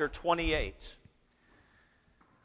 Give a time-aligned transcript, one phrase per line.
[0.00, 0.96] chapter 28.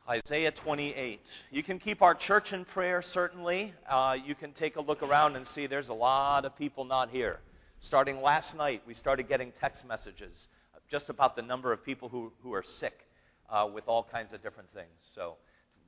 [0.09, 1.21] Isaiah 28.
[1.51, 3.71] You can keep our church in prayer, certainly.
[3.87, 7.09] Uh, you can take a look around and see there's a lot of people not
[7.11, 7.39] here.
[7.79, 10.49] Starting last night, we started getting text messages
[10.89, 13.07] just about the number of people who, who are sick
[13.49, 14.91] uh, with all kinds of different things.
[15.13, 15.37] So,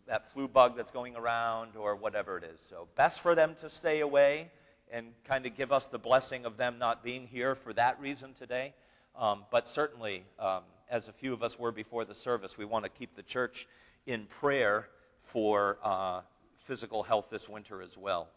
[0.07, 2.61] that flu bug that's going around or whatever it is.
[2.61, 4.49] So, best for them to stay away
[4.89, 8.33] and kind of give us the blessing of them not being here for that reason
[8.35, 8.73] today.
[9.17, 12.85] Um, but certainly, um, as a few of us were before the service, we want
[12.85, 13.67] to keep the church
[14.05, 14.87] in prayer
[15.19, 16.21] for uh,
[16.59, 18.29] physical health this winter as well.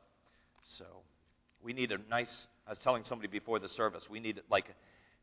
[0.63, 0.85] So,
[1.63, 4.67] we need a nice, I was telling somebody before the service, we need like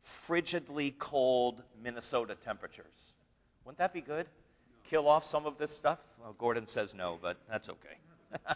[0.03, 2.85] frigidly cold Minnesota temperatures.
[3.65, 4.27] Wouldn't that be good?
[4.89, 5.99] Kill off some of this stuff?
[6.21, 8.45] Well, Gordon says no, but that's okay.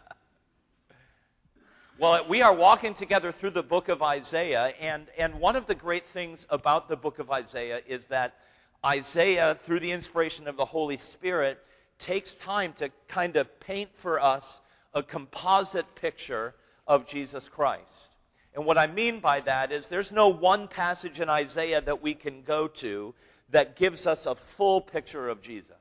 [2.00, 5.76] well, we are walking together through the book of Isaiah, and, and one of the
[5.76, 8.36] great things about the book of Isaiah is that
[8.86, 11.64] Isaiah, through the inspiration of the Holy Spirit,
[12.00, 14.60] takes time to kind of paint for us
[14.94, 16.56] a composite picture
[16.88, 18.10] of Jesus Christ.
[18.54, 22.14] And what I mean by that is there's no one passage in Isaiah that we
[22.16, 23.14] can go to
[23.52, 25.76] that gives us a full picture of Jesus.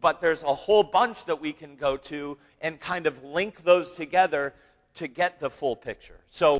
[0.00, 3.96] But there's a whole bunch that we can go to and kind of link those
[3.96, 4.54] together
[4.94, 6.18] to get the full picture.
[6.30, 6.58] So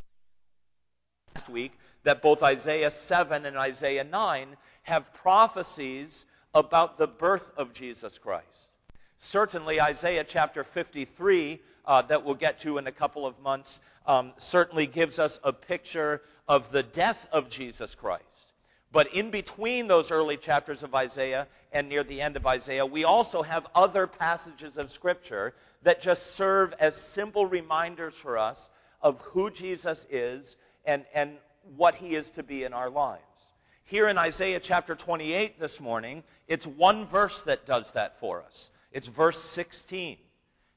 [1.35, 7.73] last week that both Isaiah 7 and Isaiah 9 have prophecies about the birth of
[7.73, 8.47] Jesus Christ.
[9.19, 14.33] Certainly, Isaiah chapter 53, uh, that we'll get to in a couple of months, um,
[14.39, 18.25] certainly gives us a picture of the death of Jesus Christ.
[18.93, 23.05] But in between those early chapters of Isaiah and near the end of Isaiah, we
[23.05, 28.69] also have other passages of Scripture that just serve as simple reminders for us
[29.01, 31.37] of who Jesus is and, and
[31.77, 33.23] what he is to be in our lives.
[33.91, 38.71] Here in Isaiah chapter 28 this morning, it's one verse that does that for us.
[38.93, 40.17] It's verse 16.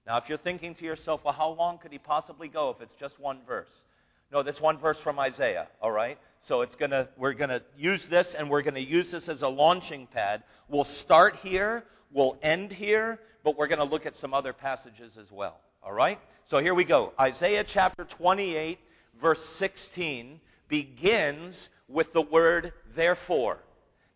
[0.08, 2.96] Now, if you're thinking to yourself, well, how long could he possibly go if it's
[2.96, 3.84] just one verse?
[4.32, 6.18] No, that's one verse from Isaiah, all right?
[6.40, 10.08] So it's gonna we're gonna use this and we're gonna use this as a launching
[10.08, 10.42] pad.
[10.68, 15.32] We'll start here, we'll end here, but we're gonna look at some other passages as
[15.32, 15.60] well.
[15.84, 16.20] All right?
[16.46, 17.14] So here we go.
[17.20, 18.80] Isaiah chapter 28,
[19.22, 23.60] verse 16 begins with the word therefore.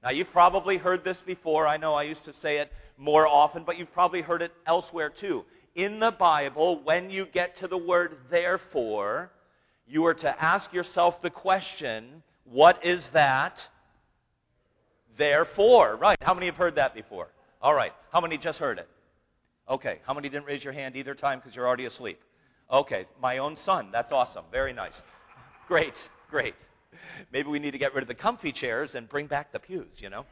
[0.03, 1.67] Now you've probably heard this before.
[1.67, 5.09] I know I used to say it more often, but you've probably heard it elsewhere
[5.09, 5.45] too
[5.77, 9.31] in the Bible, when you get to the word therefore,
[9.87, 13.65] you are to ask yourself the question, what is that?
[15.17, 15.95] Therefore.
[15.95, 16.17] Right.
[16.21, 17.29] How many have heard that before?
[17.61, 17.93] All right.
[18.11, 18.89] How many just heard it?
[19.69, 19.99] Okay.
[20.05, 22.19] How many didn't raise your hand either time because you're already asleep?
[22.71, 23.05] Okay.
[23.21, 23.89] My own son.
[23.91, 24.45] That's awesome.
[24.51, 25.03] Very nice.
[25.67, 26.09] Great.
[26.29, 26.55] Great.
[27.31, 29.99] Maybe we need to get rid of the comfy chairs and bring back the pews,
[29.99, 30.25] you know?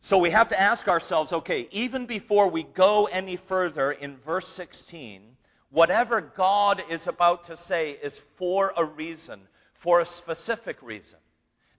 [0.00, 4.46] So we have to ask ourselves okay, even before we go any further in verse
[4.46, 5.22] 16,
[5.70, 9.40] whatever God is about to say is for a reason,
[9.74, 11.18] for a specific reason.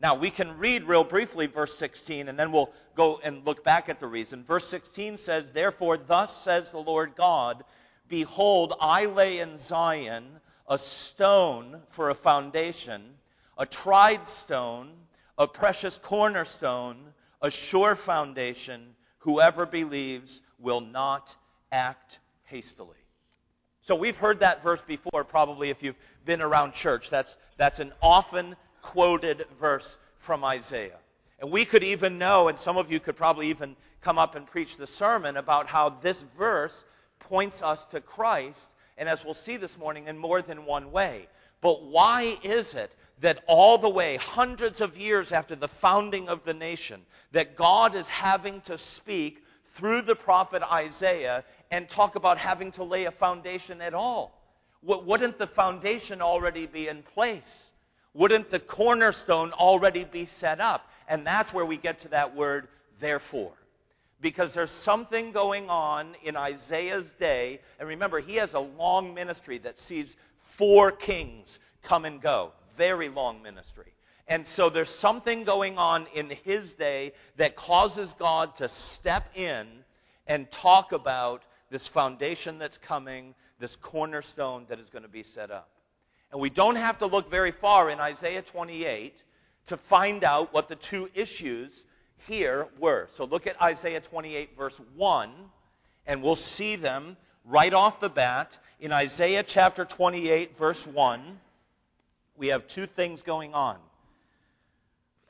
[0.02, 3.90] Now, we can read real briefly verse 16, and then we'll go and look back
[3.90, 4.44] at the reason.
[4.44, 7.64] Verse 16 says, Therefore, thus says the Lord God,
[8.08, 13.04] Behold, I lay in Zion a stone for a foundation,
[13.58, 14.92] a tried stone,
[15.38, 16.98] a precious cornerstone
[17.42, 21.36] a sure foundation, whoever believes will not
[21.72, 22.98] act hastily.
[23.82, 27.10] So we've heard that verse before, probably if you've been around church.
[27.10, 31.00] That's, that's an often quoted verse from Isaiah.
[31.40, 34.46] And we could even know, and some of you could probably even come up and
[34.46, 36.86] preach the sermon about how this verse
[37.20, 41.28] points us to Christ, and as we'll see this morning, in more than one way.
[41.62, 46.44] But why is it that all the way, hundreds of years after the founding of
[46.44, 47.02] the nation,
[47.32, 49.44] that God is having to speak
[49.74, 54.38] through the prophet Isaiah and talk about having to lay a foundation at all?
[54.84, 57.72] Wouldn't the foundation already be in place?
[58.14, 60.90] Wouldn't the cornerstone already be set up?
[61.08, 62.68] And that's where we get to that word,
[63.00, 63.54] therefore.
[64.22, 67.62] Because there's something going on in Isaiah's day.
[67.80, 73.10] And remember, he has a long ministry that sees four kings come and go very
[73.10, 73.94] long ministry.
[74.28, 79.68] And so there's something going on in his day that causes God to step in
[80.28, 85.50] and talk about this foundation that's coming, this cornerstone that is going to be set
[85.50, 85.70] up.
[86.32, 89.22] And we don't have to look very far in Isaiah 28
[89.68, 91.86] to find out what the two issues
[92.28, 93.08] here were.
[93.14, 95.32] So look at Isaiah 28, verse 1,
[96.08, 98.58] and we'll see them right off the bat.
[98.80, 101.40] In Isaiah chapter 28, verse 1,
[102.38, 103.78] we have two things going on.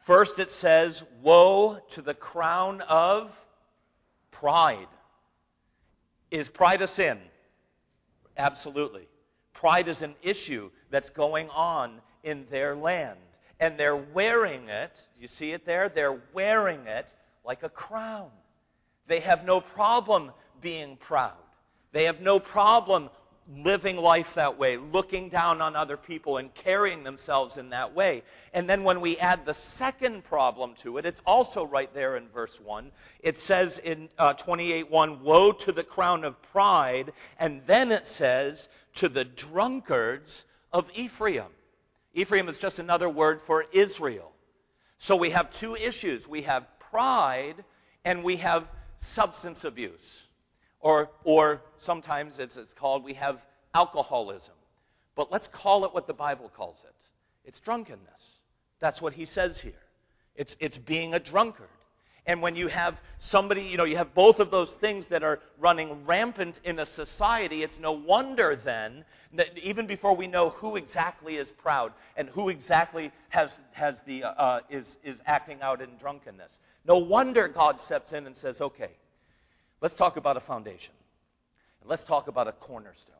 [0.01, 3.33] First, it says, Woe to the crown of
[4.31, 4.87] pride.
[6.31, 7.19] Is pride a sin?
[8.37, 9.07] Absolutely.
[9.53, 13.19] Pride is an issue that's going on in their land.
[13.59, 15.07] And they're wearing it.
[15.15, 15.89] Do you see it there?
[15.89, 17.07] They're wearing it
[17.43, 18.29] like a crown.
[19.07, 21.33] They have no problem being proud.
[21.91, 23.09] They have no problem
[23.57, 28.23] living life that way, looking down on other people and carrying themselves in that way.
[28.53, 32.27] And then when we add the second problem to it, it's also right there in
[32.29, 32.91] verse 1.
[33.21, 38.69] It says in uh, 28:1, "Woe to the crown of pride," and then it says,
[38.95, 41.51] "To the drunkards of Ephraim."
[42.13, 44.31] Ephraim is just another word for Israel.
[44.97, 46.27] So we have two issues.
[46.27, 47.63] We have pride
[48.05, 48.67] and we have
[48.99, 50.25] substance abuse.
[50.81, 54.55] Or, or sometimes, as it's called, we have alcoholism.
[55.15, 56.95] But let's call it what the Bible calls it
[57.45, 58.35] it's drunkenness.
[58.79, 59.81] That's what he says here.
[60.35, 61.67] It's, it's being a drunkard.
[62.29, 65.39] And when you have somebody, you know, you have both of those things that are
[65.57, 69.03] running rampant in a society, it's no wonder then
[69.33, 74.25] that even before we know who exactly is proud and who exactly has, has the,
[74.25, 78.91] uh, is, is acting out in drunkenness, no wonder God steps in and says, okay,
[79.81, 80.93] let's talk about a foundation.
[81.83, 83.15] Let's talk about a cornerstone.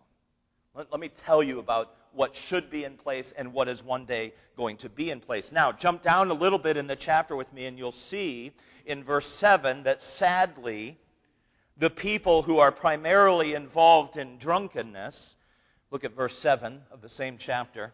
[0.75, 4.05] Let, let, me tell you about what should be in place and what is one
[4.05, 5.51] day going to be in place.
[5.51, 8.51] Now, jump down a little bit in the chapter with me, and you'll see
[8.85, 10.97] in verse 7 that sadly,
[11.77, 15.35] the people who are primarily involved in drunkenness,
[15.91, 17.93] look at verse 7 of the same chapter.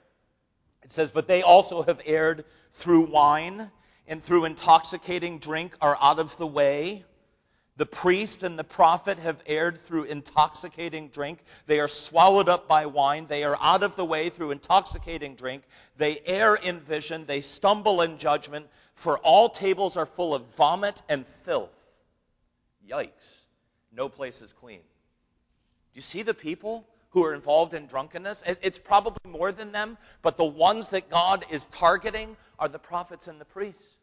[0.84, 3.72] It says, But they also have erred through wine
[4.08, 7.04] and through intoxicating drink are out of the way.
[7.78, 11.40] The priest and the prophet have erred through intoxicating drink.
[11.68, 13.28] They are swallowed up by wine.
[13.28, 15.64] They are out of the way through intoxicating drink.
[15.98, 17.26] They err in vision.
[17.26, 18.68] They stumble in judgment.
[18.94, 21.76] For all tables are full of vomit and filth.
[22.90, 23.40] Yikes.
[23.92, 24.80] No place is clean.
[24.80, 28.44] Do you see the people who are involved in drunkenness?
[28.62, 33.28] It's probably more than them, but the ones that God is targeting are the prophets
[33.28, 33.95] and the priests.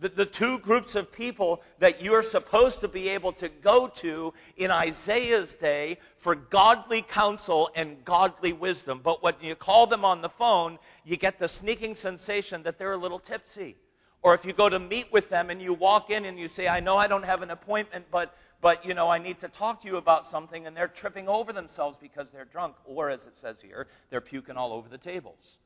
[0.00, 4.32] The, the two groups of people that you're supposed to be able to go to
[4.56, 9.00] in Isaiah's day for godly counsel and godly wisdom.
[9.04, 12.92] But when you call them on the phone, you get the sneaking sensation that they're
[12.92, 13.76] a little tipsy.
[14.22, 16.66] Or if you go to meet with them and you walk in and you say,
[16.66, 19.82] I know I don't have an appointment, but, but you know, I need to talk
[19.82, 22.74] to you about something, and they're tripping over themselves because they're drunk.
[22.84, 25.58] Or as it says here, they're puking all over the tables.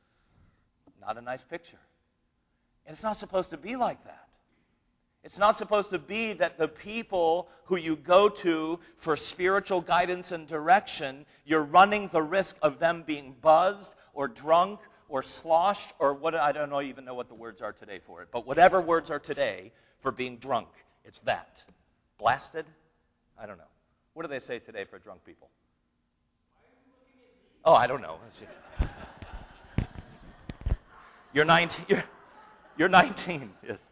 [1.01, 1.79] Not a nice picture.
[2.85, 4.24] And it's not supposed to be like that.
[5.25, 10.31] It's not supposed to be that the people who you go to for spiritual guidance
[10.31, 14.79] and direction, you're running the risk of them being buzzed or drunk
[15.09, 18.21] or sloshed or what I don't know even know what the words are today for
[18.21, 18.27] it.
[18.31, 20.67] But whatever words are today for being drunk,
[21.03, 21.63] it's that.
[22.19, 22.67] Blasted?
[23.35, 23.63] I don't know.
[24.13, 25.49] What do they say today for drunk people?
[27.65, 28.19] Oh, I don't know.
[31.33, 31.85] You're 19.
[31.89, 32.03] You're,
[32.77, 33.51] you're 19.
[33.67, 33.83] Yes.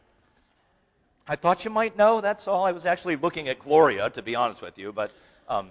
[1.28, 2.20] I thought you might know.
[2.20, 2.66] That's all.
[2.66, 5.12] I was actually looking at Gloria, to be honest with you, but
[5.48, 5.70] um,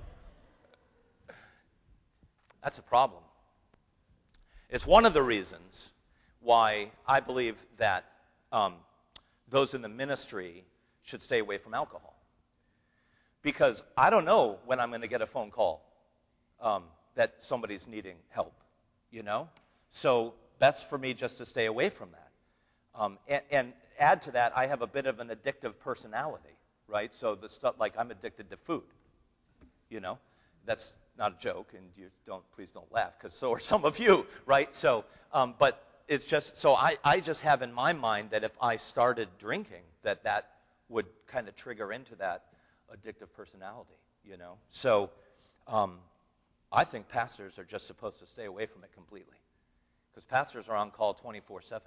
[2.63, 3.23] that's a problem.
[4.71, 5.91] It's one of the reasons
[6.41, 8.05] why I believe that
[8.51, 8.75] um,
[9.51, 10.65] those in the ministry
[11.03, 12.15] should stay away from alcohol.
[13.43, 15.85] Because I don't know when I'm going to get a phone call
[16.61, 16.85] um,
[17.15, 18.55] that somebody's needing help,
[19.11, 19.49] you know?
[19.91, 22.32] So best for me just to stay away from that.
[22.95, 26.57] Um, and, and, add to that, I have a bit of an addictive personality,
[26.89, 27.15] right?
[27.15, 28.83] So the stuff like I'm addicted to food.
[29.91, 30.19] You know,
[30.65, 33.99] that's not a joke, and you don't please don't laugh because so are some of
[33.99, 34.75] you, right?
[34.75, 38.53] So, um, but it's just so I, I just have in my mind that if
[38.61, 40.49] I started drinking, that that
[40.89, 42.45] would kind of trigger into that
[42.95, 44.57] addictive personality, you know.
[44.71, 45.11] So,
[45.67, 45.99] um,
[46.73, 49.37] I think pastors are just supposed to stay away from it completely,
[50.11, 51.81] because pastors are on call 24/7,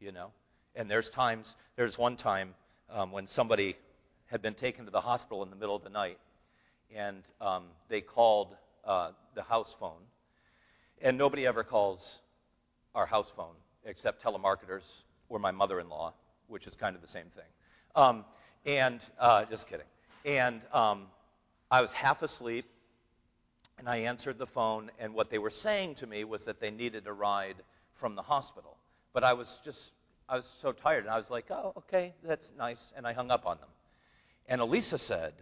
[0.00, 0.30] you know.
[0.74, 2.54] And there's times, there's one time
[2.90, 3.76] um, when somebody
[4.26, 6.18] had been taken to the hospital in the middle of the night,
[6.94, 10.02] and um, they called uh, the house phone.
[11.02, 12.20] And nobody ever calls
[12.94, 16.12] our house phone except telemarketers or my mother-in-law,
[16.48, 17.44] which is kind of the same thing.
[17.94, 18.24] Um,
[18.64, 19.86] and uh, just kidding.
[20.24, 21.06] And um,
[21.70, 22.64] I was half asleep,
[23.78, 26.70] and I answered the phone, and what they were saying to me was that they
[26.70, 27.56] needed a ride
[27.94, 28.75] from the hospital.
[29.16, 29.92] But I was just
[30.28, 31.04] I was so tired.
[31.04, 32.92] And I was like, oh, okay, that's nice.
[32.94, 33.68] And I hung up on them.
[34.46, 35.32] And Elisa said,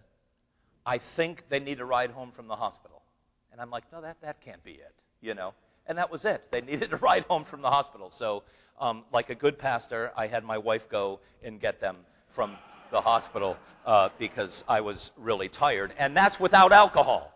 [0.87, 3.03] I think they need a ride home from the hospital.
[3.51, 5.55] And I'm like, no, that, that can't be it, you know.
[5.87, 6.51] and that was it.
[6.53, 8.11] They needed a ride home from the hospital.
[8.11, 8.45] So,
[8.81, 11.97] um, like a good pastor, I had my wife go and get them
[12.31, 12.57] from
[12.93, 17.33] the hospital uh, because I was really tired, and that's without alcohol.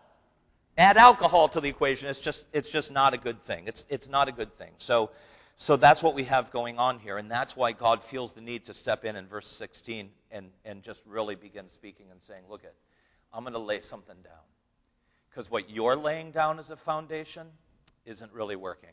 [0.77, 3.65] Add alcohol to the equation, it's just it's just not a good thing.
[3.67, 4.71] It's it's not a good thing.
[4.77, 5.11] So.
[5.61, 8.67] So that's what we have going on here, and that's why God feels the need
[8.67, 12.63] to step in in verse 16 and, and just really begin speaking and saying, Look,
[12.63, 12.77] it,
[13.33, 14.45] I'm going to lay something down.
[15.29, 17.49] Because what you're laying down as a foundation
[18.07, 18.93] isn't really working.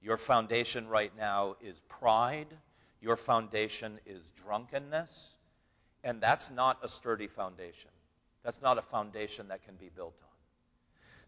[0.00, 2.54] Your foundation right now is pride.
[3.00, 5.34] Your foundation is drunkenness.
[6.04, 7.90] And that's not a sturdy foundation.
[8.44, 10.33] That's not a foundation that can be built on.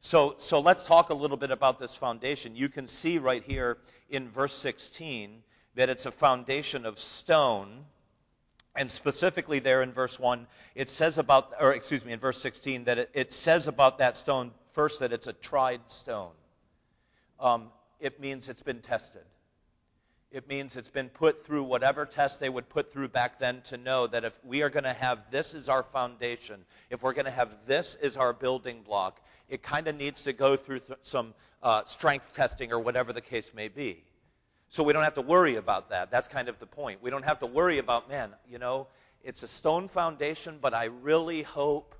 [0.00, 2.54] So, so let's talk a little bit about this foundation.
[2.54, 5.42] You can see right here in verse 16
[5.74, 7.84] that it's a foundation of stone.
[8.74, 12.84] And specifically there in verse 1, it says about, or excuse me, in verse 16,
[12.84, 16.32] that it, it says about that stone, first, that it's a tried stone.
[17.40, 19.22] Um, it means it's been tested.
[20.32, 23.76] It means it's been put through whatever test they would put through back then to
[23.76, 27.26] know that if we are going to have this as our foundation, if we're going
[27.26, 30.98] to have this as our building block, it kind of needs to go through th-
[31.02, 34.02] some uh, strength testing or whatever the case may be.
[34.68, 36.10] So we don't have to worry about that.
[36.10, 37.02] That's kind of the point.
[37.02, 38.88] We don't have to worry about, man, you know,
[39.22, 41.94] it's a stone foundation, but I really hope.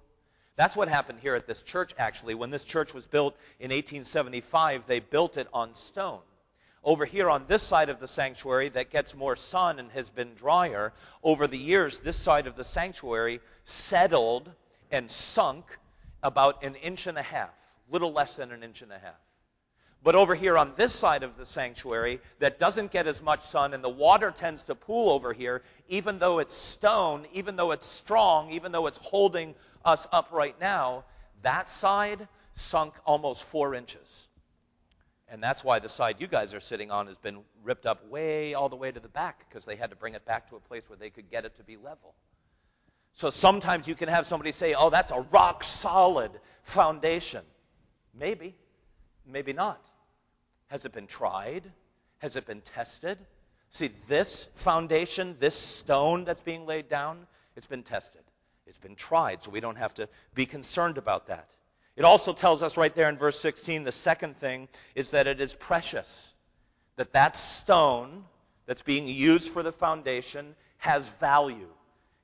[0.57, 2.35] That's what happened here at this church, actually.
[2.35, 6.21] When this church was built in 1875, they built it on stone.
[6.87, 10.35] Over here on this side of the sanctuary that gets more sun and has been
[10.35, 14.49] drier, over the years, this side of the sanctuary settled
[14.93, 15.65] and sunk
[16.23, 17.51] about an inch and a half,
[17.91, 19.19] little less than an inch and a half.
[20.05, 23.75] But over here on this side of the sanctuary, that doesn't get as much sun,
[23.75, 27.87] and the water tends to pool over here, even though it's stone, even though it's
[27.87, 31.03] strong, even though it's holding us up right now,
[31.43, 34.26] that side sunk almost four inches.
[35.29, 38.55] And that's why the side you guys are sitting on has been ripped up way
[38.55, 40.61] all the way to the back because they had to bring it back to a
[40.61, 42.15] place where they could get it to be level.
[43.13, 46.31] So sometimes you can have somebody say, oh, that's a rock solid
[46.63, 47.43] foundation.
[48.15, 48.55] Maybe,
[49.27, 49.81] maybe not.
[50.69, 51.65] Has it been tried?
[52.19, 53.19] Has it been tested?
[53.71, 58.23] See, this foundation, this stone that's being laid down, it's been tested.
[58.67, 61.51] It's been tried, so we don't have to be concerned about that.
[61.97, 65.41] It also tells us right there in verse 16, the second thing is that it
[65.41, 66.33] is precious.
[66.97, 68.25] That that stone
[68.67, 71.69] that's being used for the foundation has value.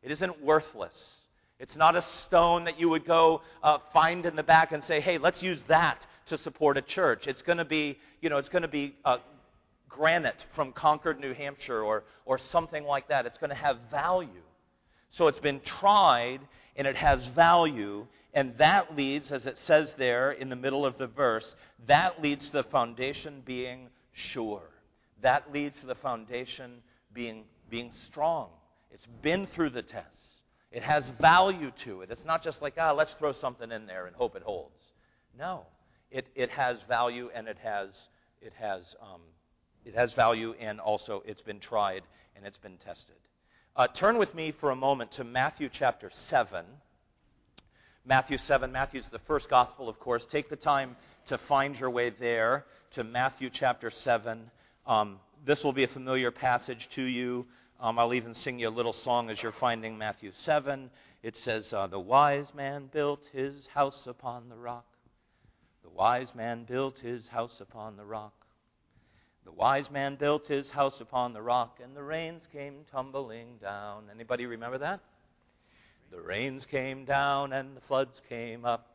[0.02, 1.18] It isn't worthless.
[1.58, 5.00] It's not a stone that you would go uh, find in the back and say,
[5.00, 7.28] hey, let's use that to support a church.
[7.28, 9.18] It's going to be, you know, it's going to be uh,
[9.88, 13.26] granite from Concord, New Hampshire, or, or something like that.
[13.26, 14.28] It's going to have value.
[15.12, 16.40] So it's been tried
[16.74, 18.06] and it has value.
[18.32, 21.54] And that leads, as it says there in the middle of the verse,
[21.86, 24.62] that leads to the foundation being sure.
[25.20, 28.48] That leads to the foundation being, being strong.
[28.90, 30.40] It's been through the tests.
[30.70, 32.10] It has value to it.
[32.10, 34.80] It's not just like, ah, let's throw something in there and hope it holds.
[35.38, 35.66] No,
[36.10, 38.08] it, it has value and it has,
[38.40, 39.20] it, has, um,
[39.84, 42.02] it has value and also it's been tried
[42.34, 43.16] and it's been tested.
[43.74, 46.66] Uh, turn with me for a moment to Matthew chapter 7.
[48.04, 48.70] Matthew 7.
[48.70, 50.26] Matthew's the first gospel, of course.
[50.26, 50.94] Take the time
[51.26, 54.50] to find your way there to Matthew chapter 7.
[54.86, 57.46] Um, this will be a familiar passage to you.
[57.80, 60.90] Um, I'll even sing you a little song as you're finding Matthew 7.
[61.22, 64.84] It says, uh, The wise man built his house upon the rock.
[65.82, 68.34] The wise man built his house upon the rock.
[69.44, 74.08] The wise man built his house upon the rock, and the rains came tumbling down.
[74.10, 75.00] Anybody remember that?
[76.10, 78.88] The rains came down and the floods came up.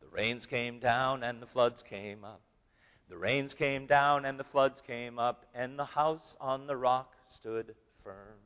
[0.00, 2.40] The rains came down and the floods came up.
[3.08, 7.14] The rains came down and the floods came up, and the house on the rock
[7.28, 8.38] stood firm.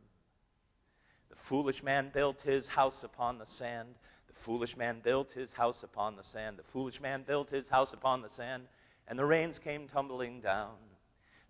[1.29, 3.95] The foolish man built his house upon the sand.
[4.27, 6.59] The foolish man built his house upon the sand.
[6.59, 8.67] The foolish man built his house upon the sand,
[9.07, 10.75] and the rains came tumbling down.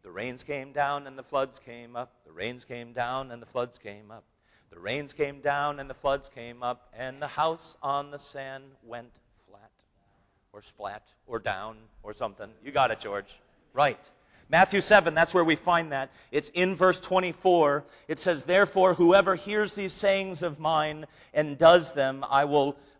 [0.06, 2.12] The rains came down and the floods came up.
[2.26, 4.22] The rains came down and the floods came up.
[4.70, 8.62] The rains came down and the floods came up, and the house on the sand
[8.84, 9.10] went
[9.50, 9.72] flat,
[10.52, 12.48] or splat, or down, or something.
[12.64, 13.36] You got it, George.
[13.72, 13.98] Right.
[14.48, 16.10] Matthew 7, that's where we find that.
[16.30, 17.82] It's in verse 24.
[18.06, 22.76] It says, Therefore, whoever hears these sayings of mine and does them, I will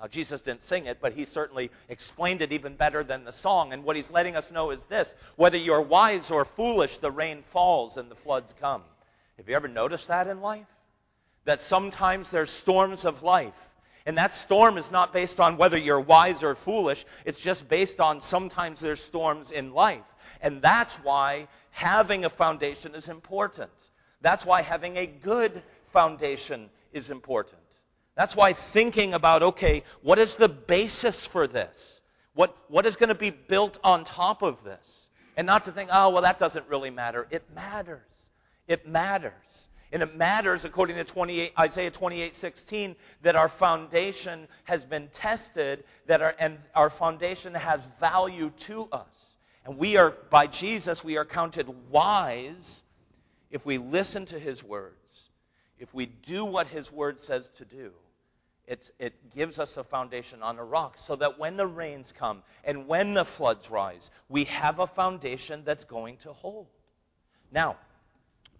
[0.00, 3.72] Now, Jesus didn't sing it, but he certainly explained it even better than the song.
[3.72, 7.42] And what he's letting us know is this whether you're wise or foolish, the rain
[7.42, 8.82] falls and the floods come.
[9.36, 10.66] Have you ever noticed that in life?
[11.44, 13.70] That sometimes there's storms of life
[14.06, 17.04] and that storm is not based on whether you're wise or foolish.
[17.24, 20.16] It's just based on sometimes there's storms in life.
[20.40, 23.70] And that's why having a foundation is important.
[24.22, 27.59] That's why having a good foundation is important.
[28.20, 32.02] That's why thinking about, okay, what is the basis for this?
[32.34, 35.08] What, what is going to be built on top of this?
[35.38, 37.26] And not to think, oh, well, that doesn't really matter.
[37.30, 38.28] It matters.
[38.68, 39.68] It matters.
[39.90, 45.84] And it matters, according to 28, Isaiah 28, 16, that our foundation has been tested,
[46.04, 49.30] that our, and our foundation has value to us.
[49.64, 52.82] And we are, by Jesus, we are counted wise
[53.50, 55.30] if we listen to his words,
[55.78, 57.92] if we do what his word says to do.
[58.70, 62.44] It's, it gives us a foundation on a rock so that when the rains come
[62.62, 66.68] and when the floods rise, we have a foundation that's going to hold.
[67.50, 67.76] Now,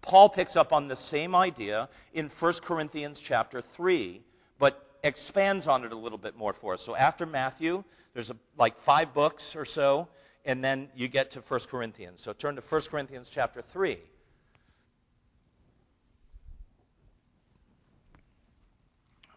[0.01, 4.21] Paul picks up on the same idea in 1 Corinthians chapter 3,
[4.59, 6.81] but expands on it a little bit more for us.
[6.81, 7.81] So after Matthew,
[8.13, 10.09] there's a, like five books or so,
[10.43, 12.21] and then you get to 1 Corinthians.
[12.21, 13.97] So turn to 1 Corinthians chapter 3.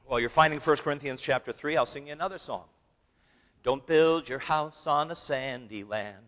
[0.07, 2.65] While you're finding 1 Corinthians chapter 3, I'll sing you another song.
[3.63, 6.25] Don't build your house on a sandy land.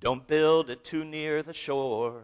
[0.00, 2.22] Don't build it too near the shore.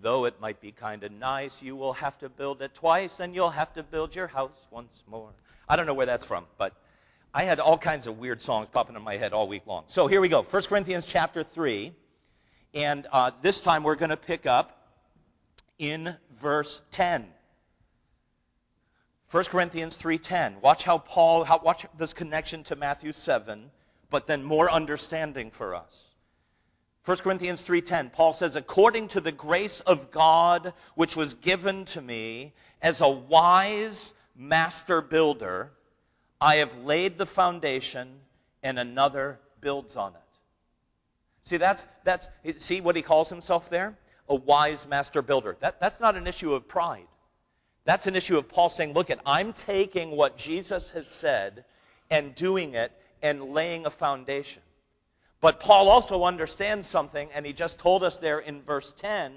[0.00, 3.34] Though it might be kind of nice, you will have to build it twice and
[3.34, 5.30] you'll have to build your house once more.
[5.68, 6.72] I don't know where that's from, but
[7.34, 9.84] I had all kinds of weird songs popping in my head all week long.
[9.86, 11.92] So here we go 1 Corinthians chapter 3.
[12.72, 14.86] And uh, this time we're going to pick up
[15.78, 17.26] in verse 10.
[19.36, 20.62] 1 Corinthians 3:10.
[20.62, 23.70] Watch how Paul how, watch this connection to Matthew 7,
[24.08, 26.08] but then more understanding for us.
[27.04, 32.00] 1 Corinthians 3:10 Paul says according to the grace of God which was given to
[32.00, 35.70] me as a wise master builder
[36.40, 38.18] I have laid the foundation
[38.62, 40.38] and another builds on it.
[41.42, 43.98] See that's that's see what he calls himself there?
[44.30, 45.58] A wise master builder.
[45.60, 47.06] That, that's not an issue of pride.
[47.86, 51.64] That's an issue of Paul saying, look at I'm taking what Jesus has said
[52.10, 54.62] and doing it and laying a foundation.
[55.40, 59.32] But Paul also understands something, and he just told us there in verse 10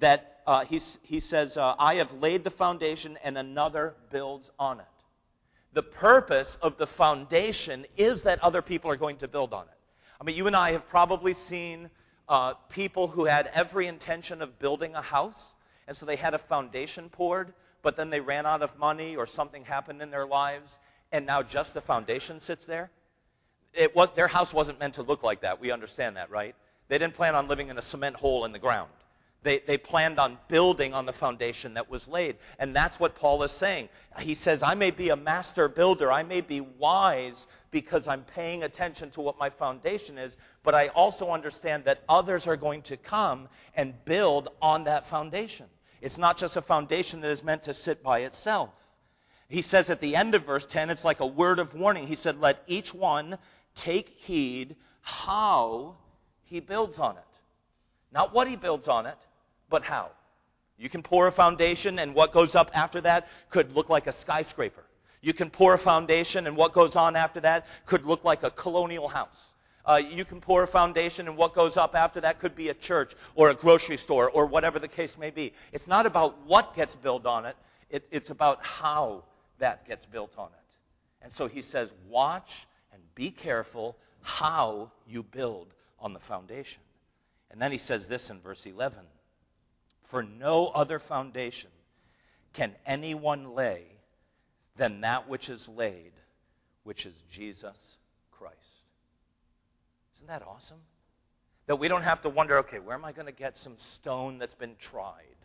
[0.00, 4.80] that uh, he, he says, uh, I have laid the foundation and another builds on
[4.80, 4.86] it.
[5.72, 9.78] The purpose of the foundation is that other people are going to build on it.
[10.20, 11.88] I mean, you and I have probably seen
[12.28, 15.54] uh, people who had every intention of building a house,
[15.86, 19.26] and so they had a foundation poured, but then they ran out of money or
[19.26, 20.78] something happened in their lives,
[21.10, 22.90] and now just the foundation sits there
[23.74, 25.60] it was, their house wasn't meant to look like that.
[25.60, 26.54] We understand that, right?
[26.88, 28.90] They didn't plan on living in a cement hole in the ground.
[29.42, 32.36] They, they planned on building on the foundation that was laid.
[32.58, 33.88] And that's what Paul is saying.
[34.20, 36.12] He says, I may be a master builder.
[36.12, 40.88] I may be wise because I'm paying attention to what my foundation is, but I
[40.88, 45.66] also understand that others are going to come and build on that foundation.
[46.00, 48.70] It's not just a foundation that is meant to sit by itself.
[49.48, 52.06] He says at the end of verse 10, it's like a word of warning.
[52.06, 53.38] He said, Let each one
[53.74, 55.96] take heed how
[56.44, 57.24] he builds on it.
[58.12, 59.18] Not what he builds on it,
[59.72, 60.10] but how.
[60.78, 64.12] You can pour a foundation, and what goes up after that could look like a
[64.12, 64.84] skyscraper.
[65.20, 68.50] You can pour a foundation, and what goes on after that could look like a
[68.50, 69.44] colonial house.
[69.84, 72.74] Uh, you can pour a foundation, and what goes up after that could be a
[72.74, 75.52] church or a grocery store or whatever the case may be.
[75.72, 77.56] It's not about what gets built on it,
[77.90, 79.24] it it's about how
[79.58, 80.74] that gets built on it.
[81.22, 86.82] And so he says, watch and be careful how you build on the foundation.
[87.50, 88.98] And then he says this in verse 11
[90.12, 91.70] For no other foundation
[92.52, 93.86] can anyone lay
[94.76, 96.12] than that which is laid,
[96.84, 97.96] which is Jesus
[98.30, 98.84] Christ.
[100.16, 100.80] Isn't that awesome?
[101.64, 104.36] That we don't have to wonder, okay, where am I going to get some stone
[104.36, 105.38] that's been tried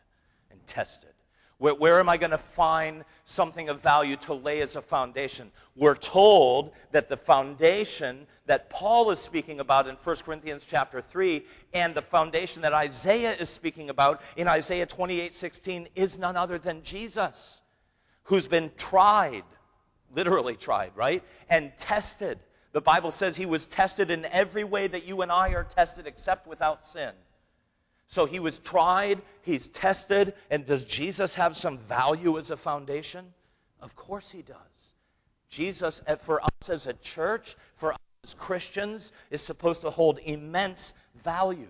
[0.51, 1.13] and tested?
[1.59, 5.51] Where, where am I going to find something of value to lay as a foundation?
[5.75, 11.43] We're told that the foundation that Paul is speaking about in 1 Corinthians chapter 3
[11.73, 16.83] and the foundation that Isaiah is speaking about in Isaiah 28:16 is none other than
[16.83, 17.61] Jesus,
[18.23, 19.43] who's been tried,
[20.13, 21.23] literally tried, right?
[21.49, 22.39] And tested.
[22.71, 26.05] The Bible says he was tested in every way that you and I are tested
[26.05, 27.13] except without sin.
[28.07, 33.33] So he was tried, he's tested, and does Jesus have some value as a foundation?
[33.81, 34.93] Of course he does.
[35.49, 40.19] Jesus, eh, for us as a church, for us as Christians, is supposed to hold
[40.19, 41.69] immense value.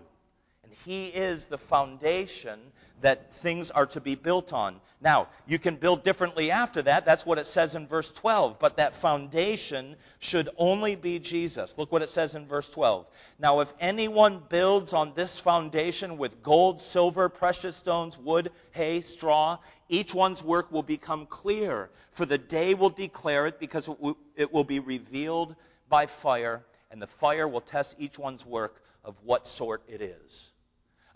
[0.68, 2.60] And he is the foundation
[3.00, 4.78] that things are to be built on.
[5.00, 7.06] Now, you can build differently after that.
[7.06, 8.58] That's what it says in verse 12.
[8.58, 11.78] But that foundation should only be Jesus.
[11.78, 13.06] Look what it says in verse 12.
[13.38, 19.58] Now, if anyone builds on this foundation with gold, silver, precious stones, wood, hay, straw,
[19.88, 23.88] each one's work will become clear, for the day will declare it because
[24.36, 25.56] it will be revealed
[25.88, 30.52] by fire, and the fire will test each one's work of what sort it is.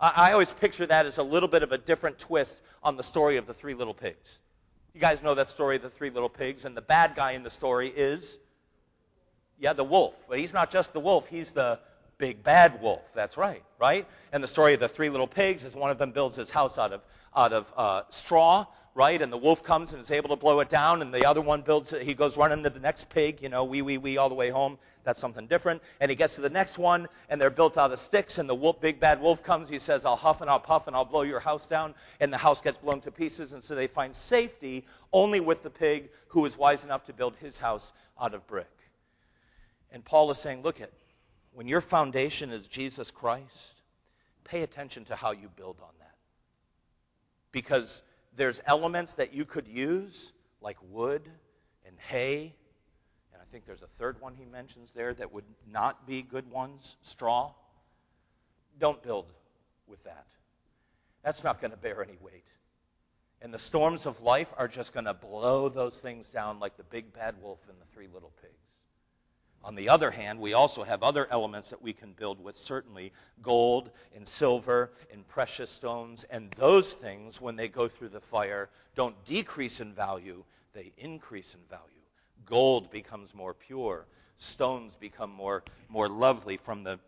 [0.02, 3.36] I always picture that as a little bit of a different twist on the story
[3.36, 4.40] of the three little pigs.
[4.94, 7.44] You guys know that story of the three little pigs, and the bad guy in
[7.44, 8.40] the story is,
[9.60, 10.14] yeah, the wolf.
[10.28, 11.78] But he's not just the wolf, he's the
[12.22, 13.02] big bad wolf.
[13.16, 14.06] That's right, right?
[14.32, 16.78] And the story of the three little pigs is one of them builds his house
[16.78, 17.00] out of,
[17.34, 19.20] out of uh, straw, right?
[19.20, 21.62] And the wolf comes and is able to blow it down, and the other one
[21.62, 22.02] builds it.
[22.02, 24.50] He goes running to the next pig, you know, wee, wee, wee, all the way
[24.50, 24.78] home.
[25.02, 25.82] That's something different.
[25.98, 28.54] And he gets to the next one, and they're built out of sticks, and the
[28.54, 29.68] wolf, big bad wolf comes.
[29.68, 31.92] He says, I'll huff and I'll puff and I'll blow your house down.
[32.20, 33.52] And the house gets blown to pieces.
[33.52, 37.34] And so they find safety only with the pig who is wise enough to build
[37.34, 38.70] his house out of brick.
[39.90, 40.90] And Paul is saying, look at,
[41.54, 43.74] when your foundation is Jesus Christ,
[44.44, 46.14] pay attention to how you build on that.
[47.52, 48.02] Because
[48.36, 51.28] there's elements that you could use, like wood
[51.86, 52.54] and hay
[53.32, 56.50] and I think there's a third one he mentions there that would not be good
[56.50, 57.52] ones straw.
[58.78, 59.26] Don't build
[59.86, 60.26] with that.
[61.22, 62.44] That's not going to bear any weight.
[63.40, 66.84] And the storms of life are just going to blow those things down like the
[66.84, 68.71] big bad wolf and the three little pigs.
[69.64, 73.12] On the other hand, we also have other elements that we can build with, certainly
[73.42, 76.24] gold and silver and precious stones.
[76.24, 81.54] And those things, when they go through the fire, don't decrease in value, they increase
[81.54, 81.84] in value.
[82.44, 84.06] Gold becomes more pure.
[84.36, 86.98] Stones become more, more lovely from, the,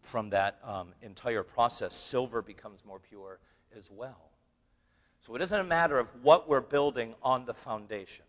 [0.00, 1.94] from that um, entire process.
[1.94, 3.38] Silver becomes more pure
[3.76, 4.30] as well.
[5.26, 8.24] So it isn't a matter of what we're building on the foundation.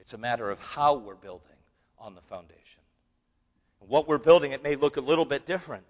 [0.00, 1.53] It's a matter of how we're building
[1.98, 2.80] on the foundation.
[3.80, 5.86] What we're building, it may look a little bit different.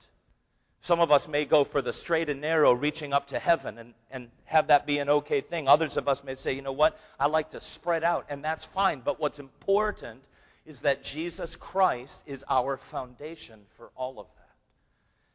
[0.80, 3.94] Some of us may go for the straight and narrow, reaching up to heaven, and,
[4.10, 5.68] and have that be an okay thing.
[5.68, 8.64] Others of us may say, you know what, I like to spread out, and that's
[8.64, 9.00] fine.
[9.00, 10.22] But what's important
[10.66, 14.44] is that Jesus Christ is our foundation for all of that.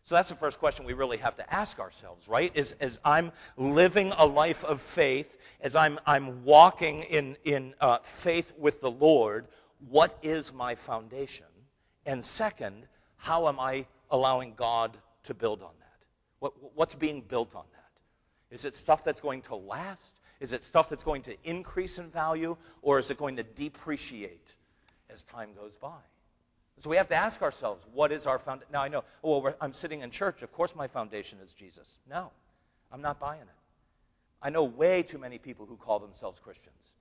[0.03, 2.51] So that's the first question we really have to ask ourselves, right?
[2.55, 7.99] Is as I'm living a life of faith, as I'm, I'm walking in, in uh,
[8.03, 9.47] faith with the Lord,
[9.87, 11.45] what is my foundation?
[12.05, 12.85] And second,
[13.17, 16.05] how am I allowing God to build on that?
[16.39, 18.55] What, what's being built on that?
[18.55, 20.19] Is it stuff that's going to last?
[20.39, 22.57] Is it stuff that's going to increase in value?
[22.81, 24.53] Or is it going to depreciate
[25.09, 25.99] as time goes by?
[26.79, 28.71] So we have to ask ourselves, what is our foundation?
[28.71, 30.41] Now I know, oh, well, I'm sitting in church.
[30.41, 31.99] Of course my foundation is Jesus.
[32.09, 32.31] No,
[32.91, 33.47] I'm not buying it.
[34.41, 36.93] I know way too many people who call themselves Christians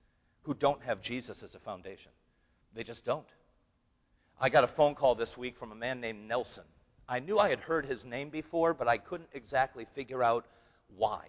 [0.43, 2.11] who don't have Jesus as a foundation.
[2.73, 3.25] They just don't.
[4.39, 6.63] I got a phone call this week from a man named Nelson.
[7.07, 10.45] I knew I had heard his name before, but I couldn't exactly figure out
[10.95, 11.25] why.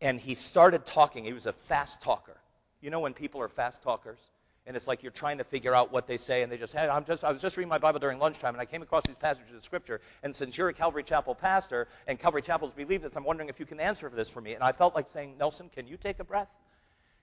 [0.00, 1.24] And he started talking.
[1.24, 2.36] He was a fast talker.
[2.80, 4.18] You know when people are fast talkers?
[4.66, 6.86] And it's like you're trying to figure out what they say, and they just, hey,
[6.86, 9.16] I'm just, I was just reading my Bible during lunchtime, and I came across these
[9.16, 10.00] passages of Scripture.
[10.22, 13.58] And since you're a Calvary Chapel pastor, and Calvary Chapels believe this, I'm wondering if
[13.58, 14.54] you can answer for this for me.
[14.54, 16.48] And I felt like saying, Nelson, can you take a breath?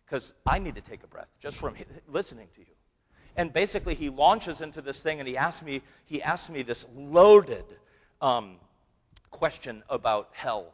[0.05, 1.75] Because I need to take a breath just from
[2.07, 2.67] listening to you.
[3.37, 6.87] And basically, he launches into this thing, and he asks me, he asks me this
[6.95, 7.65] loaded
[8.19, 8.55] um,
[9.29, 10.73] question about hell,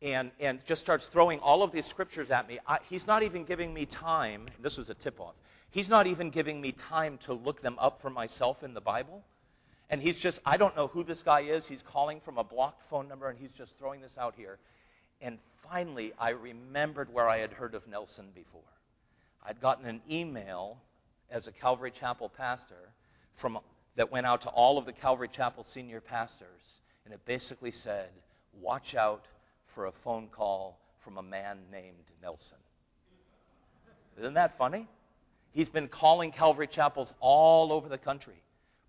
[0.00, 2.60] and and just starts throwing all of these scriptures at me.
[2.68, 4.46] I, he's not even giving me time.
[4.60, 5.34] This was a tip-off.
[5.70, 9.24] He's not even giving me time to look them up for myself in the Bible.
[9.90, 11.68] And he's just, I don't know who this guy is.
[11.68, 14.58] He's calling from a blocked phone number, and he's just throwing this out here.
[15.20, 18.60] And finally, I remembered where I had heard of Nelson before.
[19.44, 20.78] I'd gotten an email
[21.30, 22.90] as a Calvary Chapel pastor
[23.34, 23.58] from,
[23.96, 28.08] that went out to all of the Calvary Chapel senior pastors, and it basically said,
[28.60, 29.26] Watch out
[29.66, 32.58] for a phone call from a man named Nelson.
[34.18, 34.88] Isn't that funny?
[35.52, 38.42] He's been calling Calvary Chapels all over the country,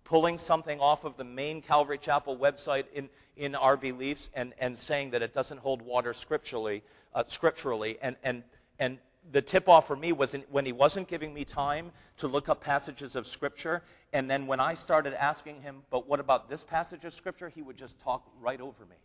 [0.04, 4.78] pulling something off of the main Calvary Chapel website in, in our beliefs and, and
[4.78, 6.82] saying that it doesn't hold water scripturally,
[7.14, 8.42] uh, scripturally and, and,
[8.78, 8.98] and
[9.32, 12.48] the tip off for me was in, when he wasn't giving me time to look
[12.48, 13.82] up passages of Scripture.
[14.12, 17.48] And then when I started asking him, but what about this passage of Scripture?
[17.48, 18.96] He would just talk right over me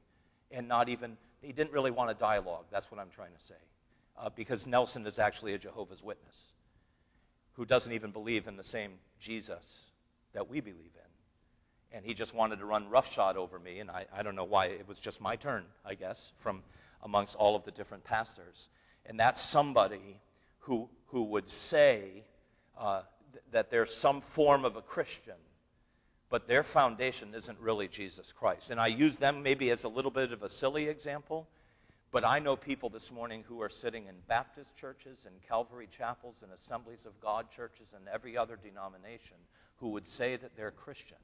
[0.51, 2.65] and not even, he didn't really want a dialogue.
[2.71, 3.55] That's what I'm trying to say.
[4.17, 6.35] Uh, because Nelson is actually a Jehovah's Witness
[7.53, 9.85] who doesn't even believe in the same Jesus
[10.33, 11.97] that we believe in.
[11.97, 14.67] And he just wanted to run roughshod over me, and I, I don't know why.
[14.67, 16.63] It was just my turn, I guess, from
[17.03, 18.69] amongst all of the different pastors.
[19.05, 20.19] And that's somebody
[20.59, 22.23] who, who would say
[22.77, 23.01] uh,
[23.51, 25.35] th- that some form of a Christian,
[26.29, 28.69] but their foundation isn't really Jesus Christ.
[28.69, 31.47] And I use them maybe as a little bit of a silly example,
[32.11, 36.41] but I know people this morning who are sitting in Baptist churches and Calvary chapels
[36.41, 39.37] and Assemblies of God churches and every other denomination
[39.77, 41.19] who would say that they're Christians,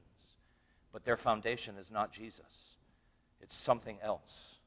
[0.91, 2.75] but their foundation is not Jesus.
[3.41, 4.58] It's something else.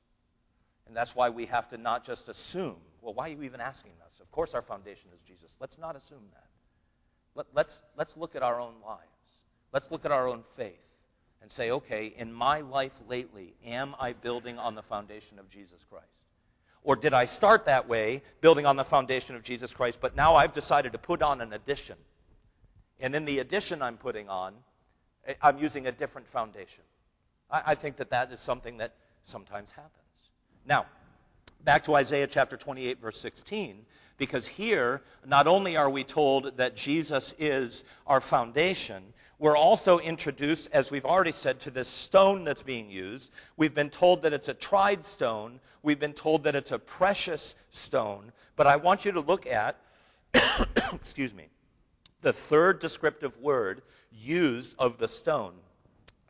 [0.86, 3.92] And that's why we have to not just assume, well, why are you even asking
[4.06, 4.20] us?
[4.20, 5.56] Of course, our foundation is Jesus.
[5.60, 6.46] Let's not assume that.
[7.34, 9.06] Let, let's, let's look at our own lives.
[9.72, 10.78] Let's look at our own faith
[11.40, 15.84] and say, okay, in my life lately, am I building on the foundation of Jesus
[15.90, 16.06] Christ?
[16.84, 20.36] Or did I start that way, building on the foundation of Jesus Christ, but now
[20.36, 21.96] I've decided to put on an addition?
[23.00, 24.54] And in the addition I'm putting on,
[25.26, 26.84] eh, I'm using a different foundation.
[27.50, 30.01] I, I think that that is something that sometimes happens.
[30.66, 30.86] Now,
[31.64, 33.84] back to Isaiah chapter 28, verse 16,
[34.16, 39.02] because here, not only are we told that Jesus is our foundation,
[39.38, 43.32] we're also introduced, as we've already said, to this stone that's being used.
[43.56, 45.58] We've been told that it's a tried stone.
[45.82, 48.30] We've been told that it's a precious stone.
[48.54, 49.76] But I want you to look at,
[50.92, 51.48] excuse me,
[52.20, 55.54] the third descriptive word used of the stone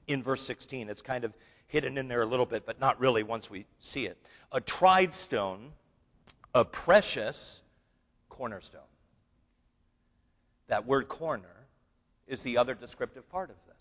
[0.07, 0.89] in verse 16.
[0.89, 1.35] It's kind of
[1.73, 4.19] hidden in there a little bit, but not really once we see it.
[4.53, 5.73] A tried stone,
[6.55, 7.63] a precious
[8.29, 8.83] cornerstone.
[10.69, 11.49] That word corner
[12.27, 13.73] is the other descriptive part of this.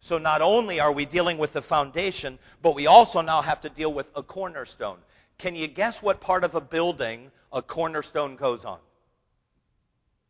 [0.00, 3.70] So not only are we dealing with the foundation, but we also now have to
[3.70, 4.98] deal with a cornerstone.
[5.38, 8.80] Can you guess what part of a building a cornerstone goes on?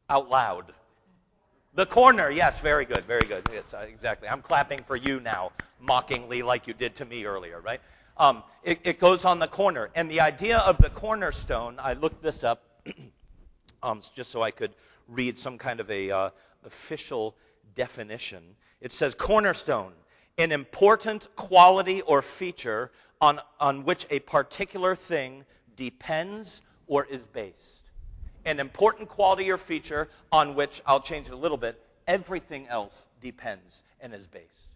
[0.09, 0.73] Out loud.
[1.75, 3.49] The corner, yes, very good, very good.
[3.53, 4.29] Yes, exactly.
[4.29, 7.81] I'm clapping for you now, mockingly, like you did to me earlier, right?
[8.17, 9.91] Um, it, it, goes on the corner.
[9.95, 12.63] And the idea of the cornerstone, I looked this up
[13.83, 14.73] um, just so I could
[15.07, 16.31] read some kind of a uh,
[16.65, 17.37] official
[17.77, 18.43] definition.
[18.81, 19.93] It says cornerstone,
[20.37, 25.45] an important quality or feature on, on which a particular thing
[25.77, 27.79] depends or is based
[28.49, 33.07] an important quality or feature on which, I'll change it a little bit, everything else
[33.21, 34.71] depends and is based.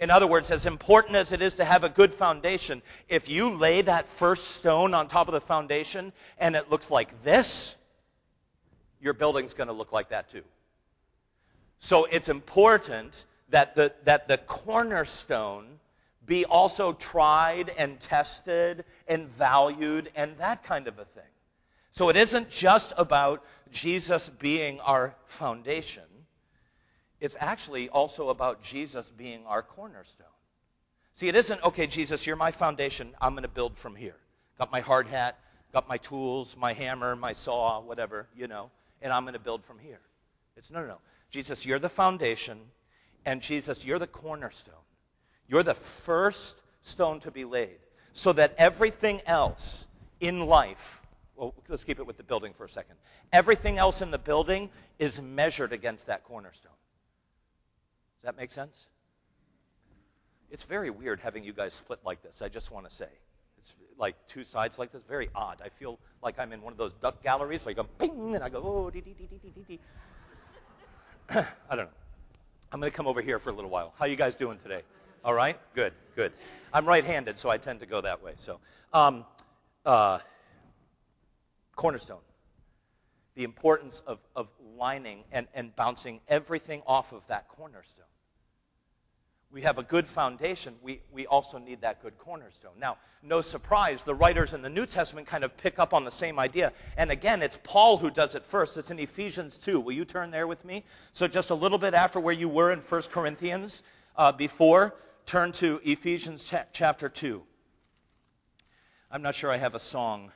[0.00, 3.50] In other words, as important as it is to have a good foundation, if you
[3.50, 7.76] lay that first stone on top of the foundation and it looks like this,
[9.00, 10.42] your building's going to look like that too.
[11.78, 15.66] So it's important that the, that the cornerstone
[16.26, 21.22] be also tried and tested and valued and that kind of a thing.
[21.92, 26.02] So it isn't just about Jesus being our foundation.
[27.24, 30.26] It's actually also about Jesus being our cornerstone.
[31.14, 33.14] See, it isn't, okay, Jesus, you're my foundation.
[33.18, 34.16] I'm going to build from here.
[34.58, 35.38] Got my hard hat,
[35.72, 39.64] got my tools, my hammer, my saw, whatever, you know, and I'm going to build
[39.64, 40.00] from here.
[40.58, 40.98] It's no, no, no.
[41.30, 42.60] Jesus, you're the foundation,
[43.24, 44.74] and Jesus, you're the cornerstone.
[45.48, 47.78] You're the first stone to be laid,
[48.12, 49.86] so that everything else
[50.20, 51.00] in life
[51.36, 52.96] well, let's keep it with the building for a second.
[53.32, 56.70] Everything else in the building is measured against that cornerstone.
[58.24, 58.88] That make sense?
[60.50, 63.08] It's very weird having you guys split like this, I just want to say.
[63.58, 65.60] It's like two sides like this, very odd.
[65.62, 68.48] I feel like I'm in one of those duck galleries, like I'm ping, and I
[68.48, 69.80] go, oh, dee, dee, dee, dee, dee, dee.
[71.70, 71.88] I don't know.
[72.72, 73.92] I'm going to come over here for a little while.
[73.98, 74.82] How you guys doing today?
[75.24, 75.58] All right?
[75.74, 76.32] Good, good.
[76.72, 78.32] I'm right-handed, so I tend to go that way.
[78.36, 78.58] So,
[78.92, 79.24] um,
[79.84, 80.18] uh,
[81.76, 82.20] cornerstone.
[83.34, 88.06] The importance of, of lining and, and bouncing everything off of that cornerstone.
[89.54, 90.74] We have a good foundation.
[90.82, 92.72] We, we also need that good cornerstone.
[92.80, 96.10] Now, no surprise, the writers in the New Testament kind of pick up on the
[96.10, 96.72] same idea.
[96.96, 98.76] And again, it's Paul who does it first.
[98.76, 99.78] It's in Ephesians 2.
[99.78, 100.82] Will you turn there with me?
[101.12, 103.84] So, just a little bit after where you were in 1 Corinthians
[104.16, 104.92] uh, before,
[105.24, 107.40] turn to Ephesians cha- chapter 2.
[109.08, 110.32] I'm not sure I have a song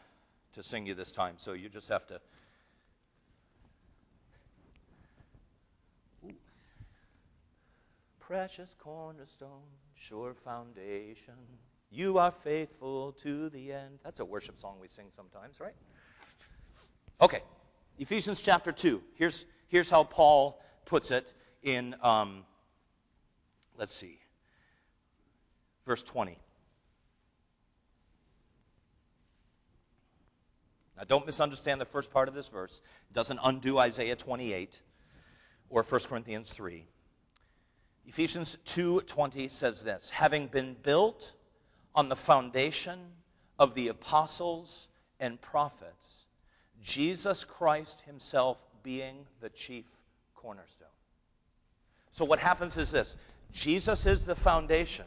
[0.54, 2.20] to sing you this time, so you just have to.
[8.28, 9.62] Precious cornerstone,
[9.94, 11.32] sure foundation,
[11.90, 14.00] you are faithful to the end.
[14.04, 15.72] That's a worship song we sing sometimes, right?
[17.22, 17.40] Okay,
[17.98, 19.02] Ephesians chapter 2.
[19.14, 22.44] Here's, here's how Paul puts it in, um,
[23.78, 24.18] let's see,
[25.86, 26.38] verse 20.
[30.98, 32.82] Now, don't misunderstand the first part of this verse.
[33.08, 34.78] It doesn't undo Isaiah 28
[35.70, 36.84] or 1 Corinthians 3.
[38.08, 41.34] Ephesians 2:20 says this, having been built
[41.94, 42.98] on the foundation
[43.58, 44.88] of the apostles
[45.20, 46.24] and prophets,
[46.82, 49.84] Jesus Christ himself being the chief
[50.34, 50.88] cornerstone.
[52.12, 53.18] So what happens is this,
[53.52, 55.04] Jesus is the foundation,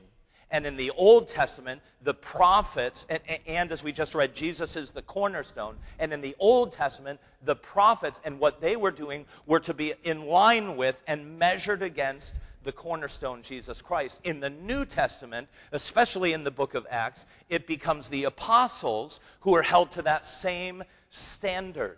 [0.51, 4.91] and in the Old Testament, the prophets, and, and, as we just read, Jesus is
[4.91, 5.77] the cornerstone.
[5.97, 9.95] And in the Old Testament, the prophets and what they were doing were to be
[10.03, 14.19] in line with and measured against the cornerstone, Jesus Christ.
[14.23, 19.55] In the New Testament, especially in the book of Acts, it becomes the apostles who
[19.55, 21.97] are held to that same standard.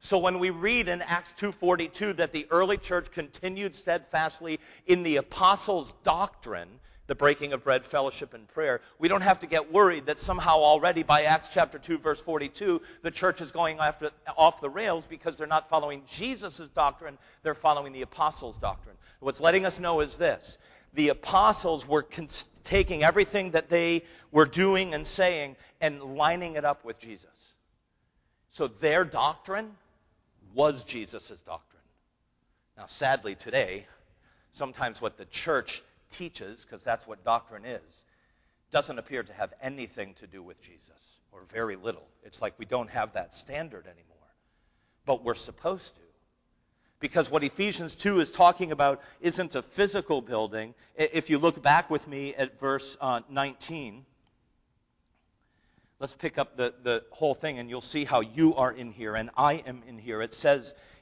[0.00, 5.16] So when we read in Acts 2:42 that the early church continued steadfastly in the
[5.16, 10.06] apostles' doctrine, the breaking of bread, fellowship, and prayer, we don't have to get worried
[10.06, 14.60] that somehow already by Acts chapter 2, verse 42, the church is going after, off
[14.60, 18.94] the rails because they're not following Jesus' doctrine, they're following the apostles' doctrine.
[19.20, 20.58] What's letting us know is this
[20.94, 26.64] the apostles were cons- taking everything that they were doing and saying and lining it
[26.64, 27.54] up with Jesus.
[28.50, 29.70] So their doctrine
[30.54, 31.82] was Jesus' doctrine.
[32.76, 33.86] Now, sadly, today,
[34.52, 38.04] sometimes what the church teaches, because that's what doctrine is,
[38.70, 42.06] doesn't appear to have anything to do with Jesus, or very little.
[42.24, 44.04] It's like we don't have that standard anymore.
[45.06, 46.02] But we're supposed to.
[47.00, 50.74] Because what Ephesians 2 is talking about isn't a physical building.
[50.96, 54.04] If you look back with me at verse uh, 19,
[56.00, 59.14] let's pick up the, the whole thing and you'll see how you are in here
[59.14, 60.20] and I am in here.
[60.20, 60.74] It says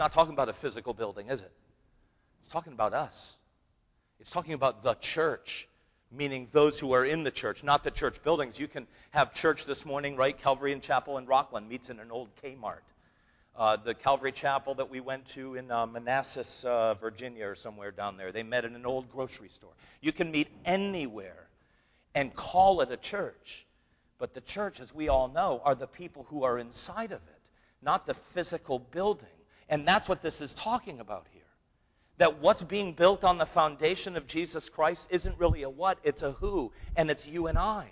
[0.00, 1.52] Not talking about a physical building, is it?
[2.40, 3.36] It's talking about us.
[4.18, 5.68] It's talking about the church,
[6.10, 8.58] meaning those who are in the church, not the church buildings.
[8.58, 10.36] You can have church this morning, right?
[10.38, 12.80] Calvary and Chapel in Rockland meets in an old Kmart.
[13.54, 17.90] Uh, the Calvary Chapel that we went to in uh, Manassas, uh, Virginia, or somewhere
[17.90, 19.74] down there, they met in an old grocery store.
[20.00, 21.46] You can meet anywhere
[22.14, 23.66] and call it a church.
[24.18, 27.50] But the church, as we all know, are the people who are inside of it,
[27.82, 29.28] not the physical building.
[29.70, 31.42] And that's what this is talking about here.
[32.18, 36.22] That what's being built on the foundation of Jesus Christ isn't really a what, it's
[36.22, 37.86] a who, and it's you and I.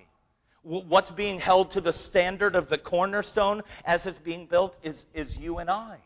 [0.63, 5.39] What's being held to the standard of the cornerstone as it's being built is, is
[5.39, 5.99] you and I.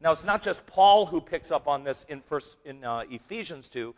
[0.00, 3.68] Now, it's not just Paul who picks up on this in, first, in uh, Ephesians
[3.68, 3.94] 2.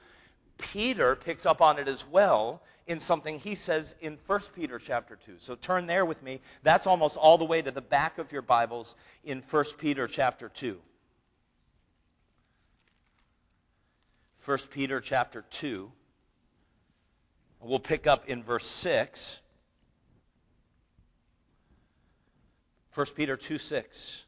[0.59, 5.16] Peter picks up on it as well in something he says in 1 Peter chapter
[5.16, 5.37] 2.
[5.38, 6.40] So turn there with me.
[6.62, 8.94] That's almost all the way to the back of your Bibles
[9.25, 10.79] in 1 Peter chapter 2.
[14.49, 15.93] 1 Peter chapter 2.
[17.61, 19.43] We'll pick up in verse 6.
[22.95, 24.25] 1 Peter 2 6.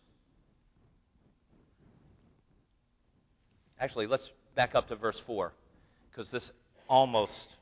[3.79, 5.55] Actually, let's back up to verse 4,
[6.11, 6.53] because this
[6.87, 7.57] almost,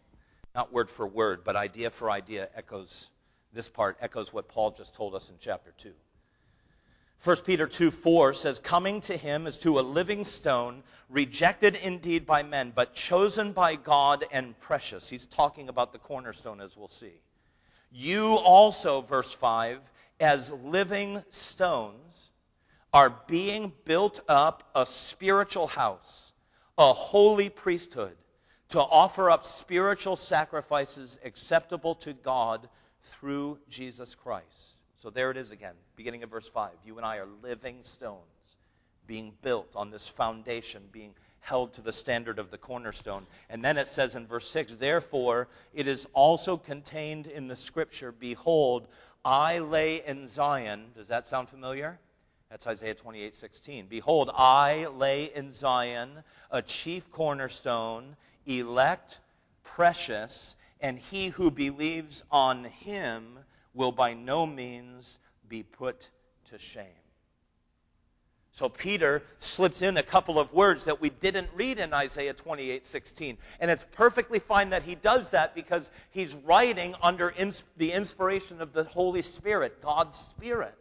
[0.52, 3.08] not word for word, but idea for idea echoes,
[3.52, 5.92] this part echoes what Paul just told us in chapter 2.
[7.24, 12.26] 1 Peter 2 4 says, Coming to him as to a living stone, rejected indeed
[12.26, 15.08] by men, but chosen by God and precious.
[15.08, 17.20] He's talking about the cornerstone, as we'll see.
[17.90, 19.80] You also, verse 5,
[20.20, 22.30] as living stones,
[22.92, 26.32] are being built up a spiritual house,
[26.76, 28.16] a holy priesthood,
[28.68, 32.68] to offer up spiritual sacrifices acceptable to God
[33.02, 34.77] through Jesus Christ.
[34.98, 36.70] So there it is again, beginning of verse 5.
[36.84, 38.22] You and I are living stones
[39.06, 43.26] being built on this foundation, being held to the standard of the cornerstone.
[43.48, 48.12] And then it says in verse 6 Therefore, it is also contained in the scripture
[48.12, 48.88] Behold,
[49.24, 50.86] I lay in Zion.
[50.96, 51.98] Does that sound familiar?
[52.50, 53.86] That's Isaiah 28 16.
[53.86, 56.10] Behold, I lay in Zion
[56.50, 58.16] a chief cornerstone,
[58.46, 59.20] elect,
[59.62, 63.38] precious, and he who believes on him
[63.78, 65.18] will by no means
[65.48, 66.10] be put
[66.50, 66.84] to shame.
[68.50, 73.38] So Peter slips in a couple of words that we didn't read in Isaiah 28:16.
[73.60, 78.60] And it's perfectly fine that he does that because he's writing under ins- the inspiration
[78.60, 80.74] of the Holy Spirit, God's Spirit.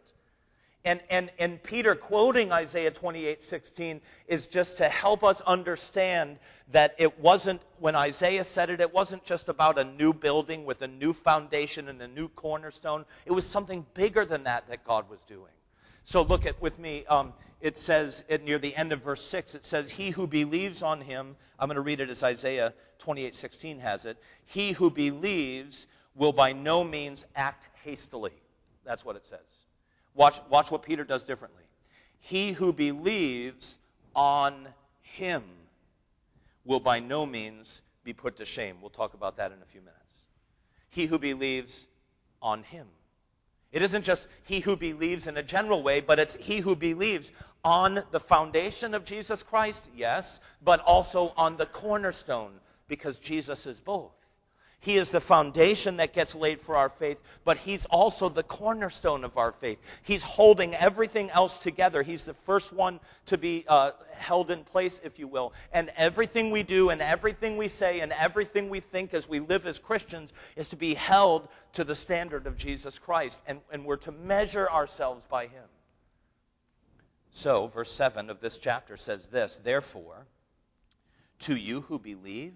[0.84, 6.38] And, and, and Peter quoting Isaiah 28:16 is just to help us understand
[6.70, 10.82] that it wasn't, when Isaiah said it, it wasn't just about a new building with
[10.82, 13.04] a new foundation and a new cornerstone.
[13.26, 15.52] It was something bigger than that that God was doing.
[16.04, 17.04] So look at with me.
[17.06, 21.00] Um, it says near the end of verse 6, it says, He who believes on
[21.00, 24.16] him, I'm going to read it as Isaiah 28:16 has it.
[24.46, 28.32] He who believes will by no means act hastily.
[28.84, 29.57] That's what it says.
[30.18, 31.62] Watch, watch what Peter does differently.
[32.18, 33.78] He who believes
[34.16, 34.66] on
[35.00, 35.44] him
[36.64, 38.78] will by no means be put to shame.
[38.80, 40.12] We'll talk about that in a few minutes.
[40.88, 41.86] He who believes
[42.42, 42.88] on him.
[43.70, 47.30] It isn't just he who believes in a general way, but it's he who believes
[47.62, 52.58] on the foundation of Jesus Christ, yes, but also on the cornerstone,
[52.88, 54.17] because Jesus is both.
[54.80, 59.24] He is the foundation that gets laid for our faith, but He's also the cornerstone
[59.24, 59.78] of our faith.
[60.02, 62.02] He's holding everything else together.
[62.02, 65.52] He's the first one to be uh, held in place, if you will.
[65.72, 69.66] And everything we do, and everything we say, and everything we think as we live
[69.66, 73.42] as Christians is to be held to the standard of Jesus Christ.
[73.48, 75.64] And, and we're to measure ourselves by Him.
[77.32, 80.26] So, verse 7 of this chapter says this Therefore,
[81.40, 82.54] to you who believe,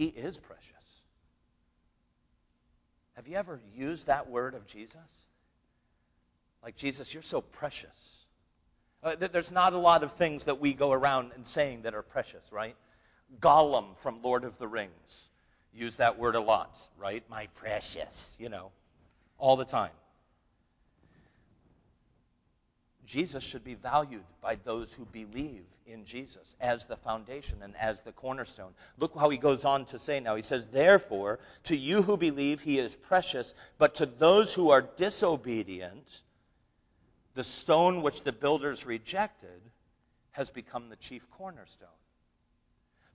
[0.00, 1.02] He is precious.
[3.16, 4.96] Have you ever used that word of Jesus?
[6.62, 8.24] Like, Jesus, you're so precious.
[9.02, 12.00] Uh, there's not a lot of things that we go around and saying that are
[12.00, 12.76] precious, right?
[13.42, 15.28] Gollum from Lord of the Rings
[15.74, 17.22] used that word a lot, right?
[17.28, 18.70] My precious, you know,
[19.36, 19.92] all the time.
[23.10, 28.02] Jesus should be valued by those who believe in Jesus as the foundation and as
[28.02, 28.72] the cornerstone.
[28.98, 30.36] Look how he goes on to say now.
[30.36, 34.82] He says, Therefore, to you who believe, he is precious, but to those who are
[34.82, 36.22] disobedient,
[37.34, 39.60] the stone which the builders rejected
[40.30, 41.88] has become the chief cornerstone.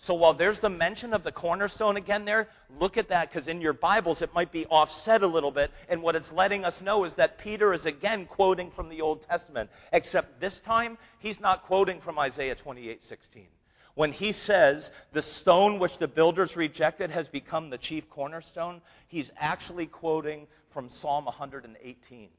[0.06, 2.48] So while there's the mention of the cornerstone again there,
[2.80, 5.72] look at that because in your Bibles it might be offset a little bit.
[5.90, 9.24] And what it's letting us know is that Peter is again quoting from the Old
[9.24, 13.48] Testament, except this time he's not quoting from Isaiah 28:16.
[13.96, 19.32] When he says the stone which the builders rejected has become the chief cornerstone, he's
[19.40, 22.30] actually quoting from Psalm 118.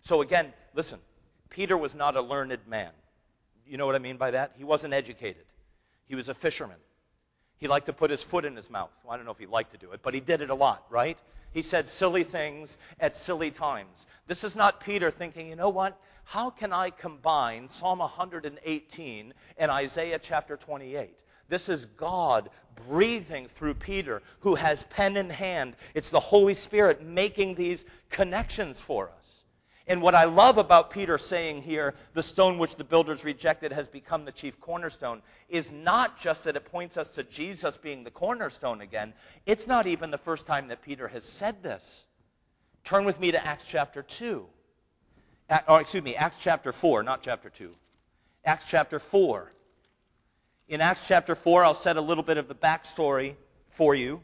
[0.00, 1.00] So again, listen,
[1.48, 2.90] Peter was not a learned man.
[3.66, 4.52] You know what I mean by that?
[4.58, 5.46] He wasn't educated.
[6.06, 6.76] He was a fisherman.
[7.58, 8.90] He liked to put his foot in his mouth.
[9.02, 10.54] Well, I don't know if he liked to do it, but he did it a
[10.54, 11.18] lot, right?
[11.52, 14.06] He said silly things at silly times.
[14.26, 15.98] This is not Peter thinking, you know what?
[16.24, 21.18] How can I combine Psalm 118 and Isaiah chapter 28?
[21.48, 22.50] This is God
[22.88, 25.76] breathing through Peter, who has pen in hand.
[25.94, 29.25] It's the Holy Spirit making these connections for us.
[29.88, 33.86] And what I love about Peter saying here, the stone which the builders rejected has
[33.86, 38.10] become the chief cornerstone, is not just that it points us to Jesus being the
[38.10, 39.12] cornerstone again.
[39.46, 42.04] It's not even the first time that Peter has said this.
[42.82, 44.46] Turn with me to Acts chapter 2.
[45.68, 47.70] Or, excuse me, Acts chapter 4, not chapter 2.
[48.44, 49.52] Acts chapter 4.
[50.68, 53.36] In Acts chapter 4, I'll set a little bit of the backstory
[53.70, 54.20] for you,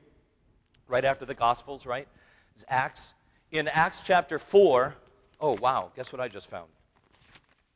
[0.89, 2.09] right after the Gospels, right?
[2.57, 3.15] It's Acts.
[3.53, 4.97] In Acts chapter 4,
[5.43, 6.69] Oh, wow, guess what I just found?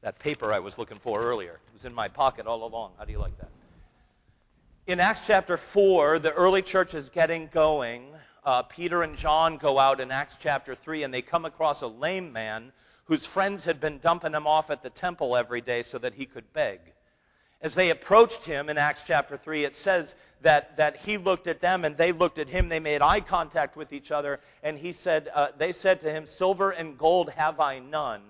[0.02, 1.54] That paper I was looking for earlier.
[1.54, 2.92] It was in my pocket all along.
[2.96, 3.50] How do you like that?
[4.86, 8.04] In Acts chapter 4, the early church is getting going.
[8.44, 11.88] Uh, Peter and John go out in Acts chapter 3, and they come across a
[11.88, 12.70] lame man
[13.06, 16.24] whose friends had been dumping him off at the temple every day so that he
[16.24, 16.78] could beg.
[17.62, 21.60] As they approached him in Acts chapter 3, it says that, that he looked at
[21.60, 22.68] them and they looked at him.
[22.68, 26.26] They made eye contact with each other, and he said, uh, they said to him,
[26.26, 28.22] Silver and gold have I none,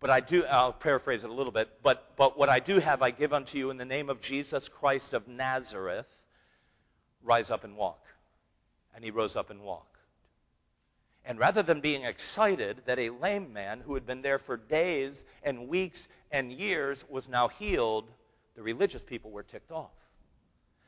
[0.00, 3.02] but I do, I'll paraphrase it a little bit, but, but what I do have
[3.02, 6.06] I give unto you in the name of Jesus Christ of Nazareth.
[7.22, 8.04] Rise up and walk.
[8.94, 9.93] And he rose up and walked.
[11.26, 15.24] And rather than being excited that a lame man who had been there for days
[15.42, 18.10] and weeks and years was now healed,
[18.56, 19.92] the religious people were ticked off.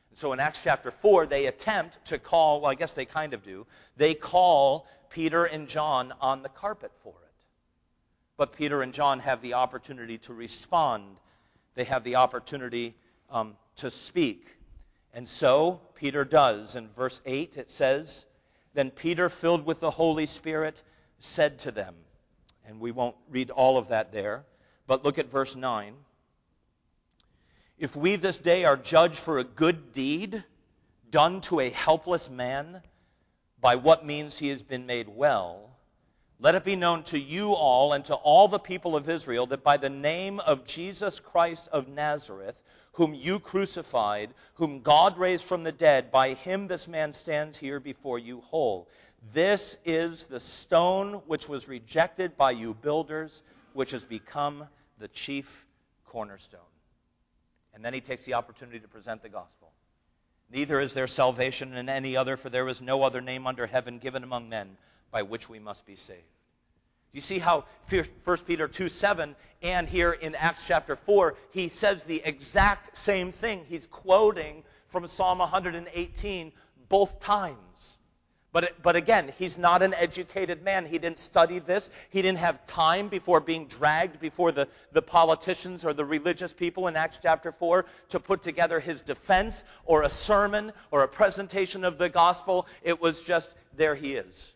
[0.09, 3.33] And So in Acts chapter 4, they attempt to call, well, I guess they kind
[3.33, 3.65] of do,
[3.95, 7.33] they call Peter and John on the carpet for it.
[8.37, 11.17] But Peter and John have the opportunity to respond,
[11.73, 12.95] they have the opportunity
[13.31, 14.45] um, to speak.
[15.15, 16.75] And so Peter does.
[16.75, 18.26] In verse 8, it says,
[18.77, 20.83] then Peter, filled with the Holy Spirit,
[21.17, 21.95] said to them,
[22.67, 24.45] and we won't read all of that there,
[24.85, 25.95] But look at verse 9.
[27.79, 30.43] If we this day are judged for a good deed
[31.09, 32.83] done to a helpless man,
[33.59, 35.75] by what means he has been made well,
[36.39, 39.63] let it be known to you all and to all the people of Israel that
[39.63, 42.61] by the name of Jesus Christ of Nazareth,
[42.97, 47.79] whom you crucified, whom God raised from the dead, by him this man stands here
[47.79, 48.89] before you whole.
[49.31, 53.43] This is the stone which was rejected by you builders,
[53.73, 54.67] which has become
[54.97, 55.67] the chief
[56.05, 56.59] cornerstone.
[57.75, 59.71] And then he takes the opportunity to present the gospel.
[60.51, 63.99] Neither is there salvation in any other, for there is no other name under heaven
[63.99, 64.75] given among men
[65.11, 66.36] by which we must be saved.
[67.11, 72.03] You see how 1 Peter 2 7 and here in Acts chapter 4, he says
[72.03, 73.65] the exact same thing.
[73.67, 76.51] He's quoting from Psalm 118
[76.89, 77.97] both times.
[78.53, 80.85] But, but again, he's not an educated man.
[80.85, 81.89] He didn't study this.
[82.09, 86.87] He didn't have time before being dragged before the, the politicians or the religious people
[86.87, 91.83] in Acts chapter 4 to put together his defense or a sermon or a presentation
[91.83, 92.67] of the gospel.
[92.83, 94.53] It was just, there he is.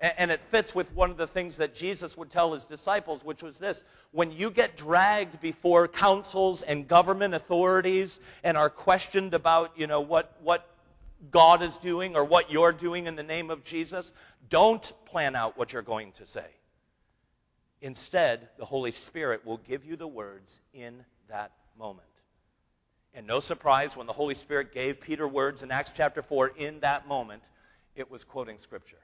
[0.00, 3.42] And, it fits with one of the things that Jesus would tell his disciples, which
[3.42, 9.72] was this when you get dragged before councils and government authorities and are questioned about,
[9.76, 10.68] you know, what, what
[11.30, 14.12] God is doing or what you're doing in the name of Jesus,
[14.50, 16.46] don't plan out what you're going to say.
[17.80, 22.08] Instead, the Holy Spirit will give you the words in that moment.
[23.14, 26.80] And no surprise, when the Holy Spirit gave Peter words in Acts chapter 4, in
[26.80, 27.42] that moment,
[27.94, 28.98] it was quoting Scripture.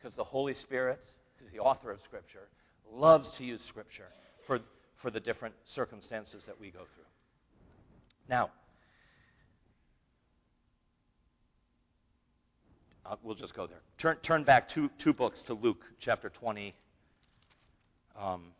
[0.00, 1.04] Because the Holy Spirit,
[1.36, 2.48] who's the author of Scripture,
[2.92, 4.08] loves to use Scripture
[4.46, 4.60] for,
[4.96, 7.04] for the different circumstances that we go through.
[8.28, 8.50] Now,
[13.10, 13.80] Uh, we'll just go there.
[13.98, 16.72] Turn, turn back two, two books to Luke chapter 20.
[18.16, 18.52] Um,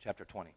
[0.00, 0.50] chapter 20.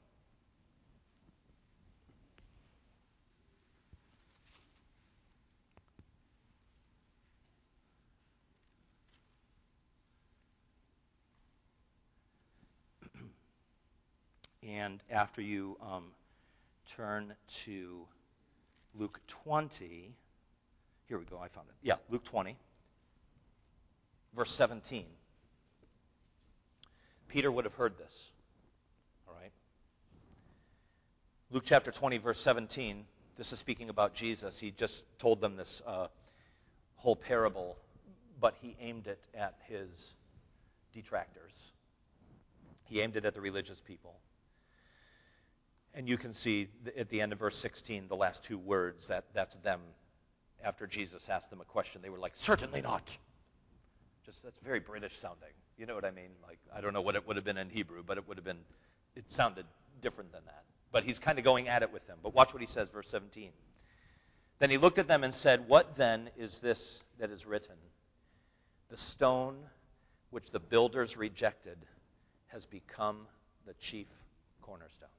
[14.67, 16.05] And after you um,
[16.95, 18.07] turn to
[18.97, 20.13] Luke 20.
[21.07, 21.75] Here we go, I found it.
[21.81, 22.57] Yeah, Luke 20,
[24.35, 25.05] verse 17.
[27.27, 28.31] Peter would have heard this.
[29.27, 29.51] All right?
[31.51, 33.05] Luke chapter 20, verse 17.
[33.37, 34.57] This is speaking about Jesus.
[34.57, 36.07] He just told them this uh,
[36.95, 37.77] whole parable,
[38.39, 40.13] but he aimed it at his
[40.93, 41.71] detractors.
[42.85, 44.15] He aimed it at the religious people.
[45.95, 46.67] And you can see
[46.97, 49.79] at the end of verse 16, the last two words, that that's them.
[50.63, 53.17] After Jesus asked them a question, they were like, certainly not.
[54.25, 55.49] Just that's very British sounding.
[55.77, 56.31] You know what I mean?
[56.45, 58.43] Like, I don't know what it would have been in Hebrew, but it would have
[58.43, 58.59] been,
[59.15, 59.65] it sounded
[60.01, 60.63] different than that.
[60.91, 62.17] But he's kind of going at it with them.
[62.21, 63.51] But watch what he says, verse 17.
[64.59, 67.75] Then he looked at them and said, What then is this that is written?
[68.89, 69.57] The stone
[70.29, 71.77] which the builders rejected
[72.47, 73.27] has become
[73.65, 74.07] the chief
[74.61, 75.09] cornerstone.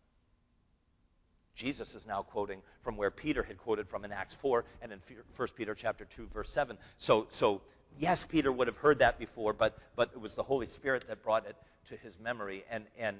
[1.56, 5.00] Jesus is now quoting from where Peter had quoted from in Acts 4 and in
[5.36, 6.76] 1 Peter chapter 2 verse 7.
[6.98, 7.62] So so
[7.98, 11.24] yes, Peter would have heard that before, but but it was the Holy Spirit that
[11.24, 11.56] brought it
[11.88, 13.16] to his memory and and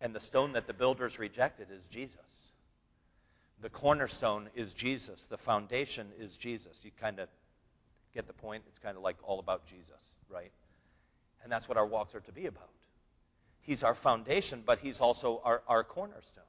[0.00, 2.18] and the stone that the builders rejected is Jesus.
[3.62, 5.26] The cornerstone is Jesus.
[5.26, 6.78] The foundation is Jesus.
[6.82, 7.28] You kind of
[8.14, 8.64] get the point.
[8.68, 10.52] It's kind of like all about Jesus, right?
[11.42, 12.70] And that's what our walks are to be about.
[13.62, 16.44] He's our foundation, but he's also our, our cornerstone.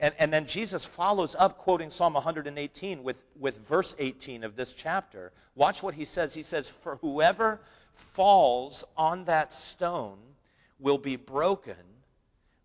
[0.00, 4.72] And, and then Jesus follows up quoting Psalm 118 with, with verse 18 of this
[4.72, 5.30] chapter.
[5.54, 6.32] Watch what he says.
[6.32, 7.60] He says, For whoever
[7.92, 10.18] falls on that stone
[10.78, 11.76] will be broken,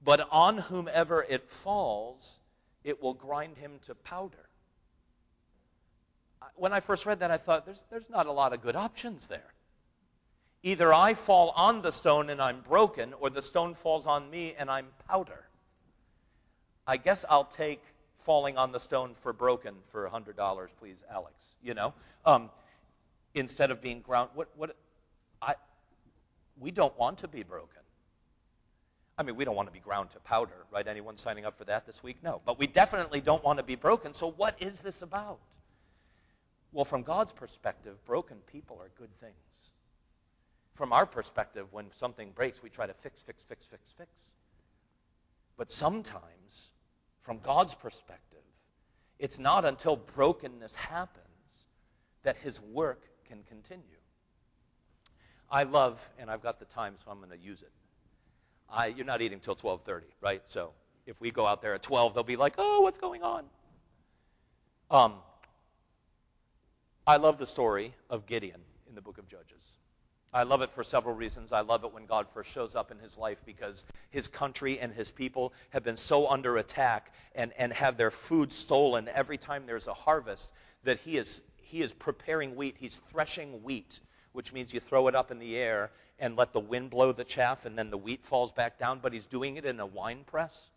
[0.01, 2.39] but on whomever it falls,
[2.85, 4.37] it will grind him to powder.
[6.55, 9.27] When I first read that, I thought, there's, there's not a lot of good options
[9.27, 9.53] there.
[10.63, 14.55] Either I fall on the stone and I'm broken, or the stone falls on me
[14.57, 15.45] and I'm powder.
[16.87, 17.81] I guess I'll take
[18.19, 21.45] falling on the stone for broken for $100, please, Alex.
[21.63, 21.93] You know,
[22.25, 22.49] um,
[23.33, 24.29] instead of being ground.
[24.33, 24.49] What?
[24.55, 24.75] What?
[25.41, 25.55] I.
[26.59, 27.81] We don't want to be broken.
[29.17, 30.85] I mean, we don't want to be ground to powder, right?
[30.85, 32.17] Anyone signing up for that this week?
[32.21, 32.41] No.
[32.45, 34.13] But we definitely don't want to be broken.
[34.13, 35.39] So what is this about?
[36.73, 39.33] Well, from God's perspective, broken people are good things.
[40.73, 44.09] From our perspective, when something breaks, we try to fix, fix, fix, fix, fix.
[45.57, 46.71] But sometimes
[47.25, 48.43] from God's perspective,
[49.17, 51.25] it's not until brokenness happens
[52.23, 53.81] that his work can continue.
[55.49, 57.71] I love, and I've got the time, so I'm going to use it.
[58.69, 60.41] I, you're not eating till 12:30, right?
[60.45, 60.71] So
[61.05, 63.45] if we go out there at 12, they'll be like, "Oh, what's going on?"
[64.89, 65.15] Um,
[67.07, 69.77] I love the story of Gideon in the book of Judges.
[70.33, 71.53] I love it for several reasons.
[71.53, 74.93] I love it when God first shows up in his life because his country and
[74.93, 79.65] his people have been so under attack and, and have their food stolen every time
[79.65, 80.51] there's a harvest
[80.83, 82.75] that he is, he is preparing wheat.
[82.77, 83.99] He's threshing wheat,
[84.33, 87.23] which means you throw it up in the air and let the wind blow the
[87.23, 90.23] chaff and then the wheat falls back down, but he's doing it in a wine
[90.25, 90.69] press.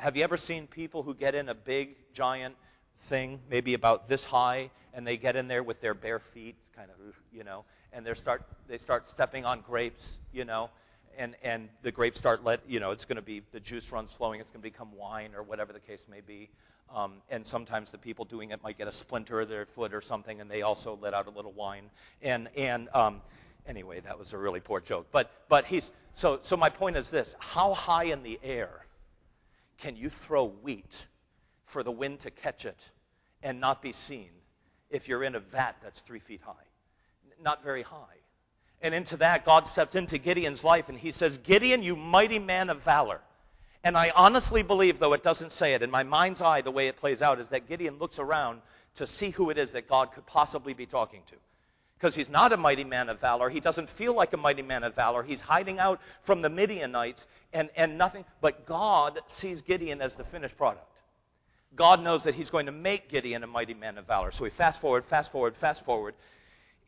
[0.00, 2.56] Have you ever seen people who get in a big, giant
[3.02, 6.90] thing, maybe about this high, and they get in there with their bare feet, kind
[6.90, 6.96] of,
[7.32, 10.70] you know, and they start they start stepping on grapes, you know,
[11.18, 14.12] and and the grapes start let you know it's going to be the juice runs
[14.12, 16.48] flowing, it's going to become wine or whatever the case may be.
[16.94, 20.00] Um, and sometimes the people doing it might get a splinter of their foot or
[20.00, 21.90] something, and they also let out a little wine.
[22.20, 23.20] And and um,
[23.66, 25.06] anyway, that was a really poor joke.
[25.12, 28.86] But but he's so so my point is this: how high in the air
[29.78, 31.06] can you throw wheat
[31.64, 32.90] for the wind to catch it
[33.42, 34.30] and not be seen
[34.90, 36.69] if you're in a vat that's three feet high?
[37.42, 38.16] Not very high.
[38.82, 42.70] And into that, God steps into Gideon's life and he says, Gideon, you mighty man
[42.70, 43.20] of valor.
[43.82, 46.88] And I honestly believe, though it doesn't say it, in my mind's eye, the way
[46.88, 48.60] it plays out is that Gideon looks around
[48.96, 51.36] to see who it is that God could possibly be talking to.
[51.98, 53.50] Because he's not a mighty man of valor.
[53.50, 55.22] He doesn't feel like a mighty man of valor.
[55.22, 58.24] He's hiding out from the Midianites and, and nothing.
[58.40, 60.86] But God sees Gideon as the finished product.
[61.76, 64.30] God knows that he's going to make Gideon a mighty man of valor.
[64.30, 66.14] So we fast forward, fast forward, fast forward.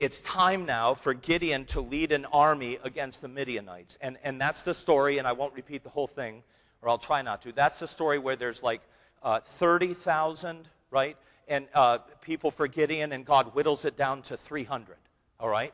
[0.03, 3.97] It's time now for Gideon to lead an army against the Midianites.
[4.01, 6.43] And, and that's the story, and I won't repeat the whole thing,
[6.83, 7.53] or I'll try not to.
[7.53, 8.81] That's the story where there's like
[9.23, 11.17] uh, 30,000, right?
[11.47, 14.97] And uh, people for Gideon, and God whittles it down to 300,
[15.39, 15.73] all right?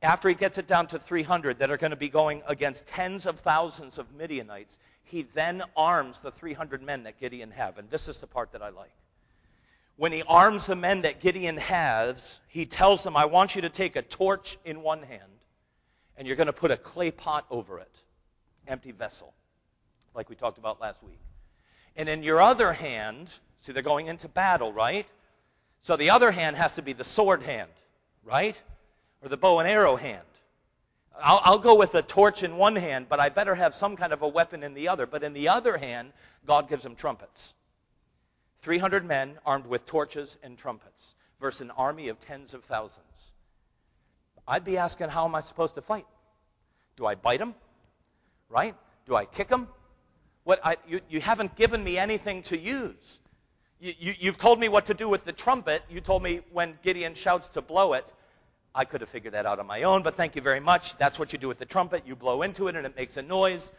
[0.00, 3.26] After he gets it down to 300 that are going to be going against tens
[3.26, 7.76] of thousands of Midianites, he then arms the 300 men that Gideon have.
[7.76, 8.94] And this is the part that I like.
[9.96, 13.68] When he arms the men that Gideon has, he tells them, I want you to
[13.68, 15.22] take a torch in one hand,
[16.16, 18.02] and you're going to put a clay pot over it,
[18.66, 19.32] empty vessel,
[20.14, 21.20] like we talked about last week.
[21.96, 25.06] And in your other hand, see, they're going into battle, right?
[25.80, 27.70] So the other hand has to be the sword hand,
[28.24, 28.60] right?
[29.22, 30.22] Or the bow and arrow hand.
[31.20, 34.12] I'll, I'll, go with a torch in one hand, but I better have some kind
[34.12, 35.06] of a weapon in the other.
[35.06, 36.12] But in the other hand,
[36.46, 37.52] God gives them trumpets.
[38.62, 43.32] 300 men armed with torches and trumpets versus an army of tens of thousands.
[44.46, 46.06] I'd be asking, how am I supposed to fight?
[46.96, 47.54] Do I bite them?
[48.48, 48.76] Right?
[49.06, 49.66] Do I kick them?
[50.44, 53.20] What I, you, you haven't given me anything to use.
[53.80, 55.82] You, you, you've told me what to do with the trumpet.
[55.90, 58.12] You told me when Gideon shouts to blow it.
[58.74, 60.96] I could have figured that out on my own, but thank you very much.
[60.96, 62.04] That's what you do with the trumpet.
[62.06, 63.72] You blow into it and it makes a noise.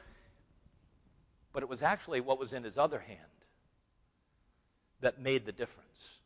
[1.54, 3.20] But it was actually what was in his other hand
[5.04, 6.18] that made the difference.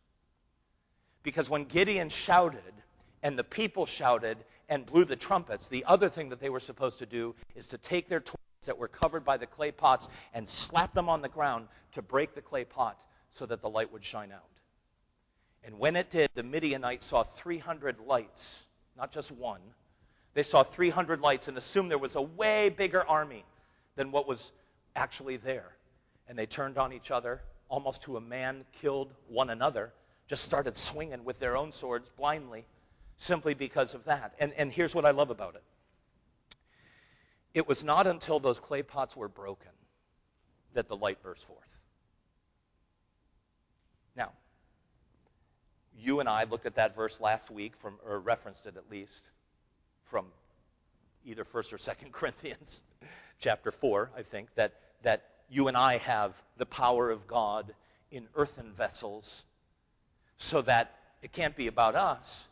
[1.24, 2.62] Because when Gideon shouted
[3.22, 4.38] and the people shouted
[4.70, 7.78] and blew the trumpets, the other thing that they were supposed to do is to
[7.78, 11.30] take their torches that were covered by the clay pots and slap them on the
[11.30, 14.50] ground to break the clay pot so that the light would shine out.
[15.64, 18.64] And when it did, the Midianites saw 300 lights,
[18.98, 19.62] not just one.
[20.34, 23.44] They saw 300 lights and assumed there was a way bigger army
[23.96, 24.52] than what was
[24.96, 25.76] actually there.
[26.30, 29.94] And they turned on each other, almost to a man, killed one another,
[30.28, 32.66] just started swinging with their own swords blindly,
[33.18, 34.34] simply because of that.
[34.40, 35.64] And, and here's what I love about it
[37.54, 39.72] it was not until those clay pots were broken
[40.74, 41.78] that the light burst forth.
[44.16, 44.32] Now,
[45.98, 49.30] you and I looked at that verse last week from, or referenced it at least,
[50.06, 50.28] from
[51.26, 52.84] either First or Second Corinthians,
[53.40, 57.74] chapter four, I think, that that you and I have the power of God
[58.12, 59.46] in earthen vessels,
[60.38, 62.46] so that it can't be about us,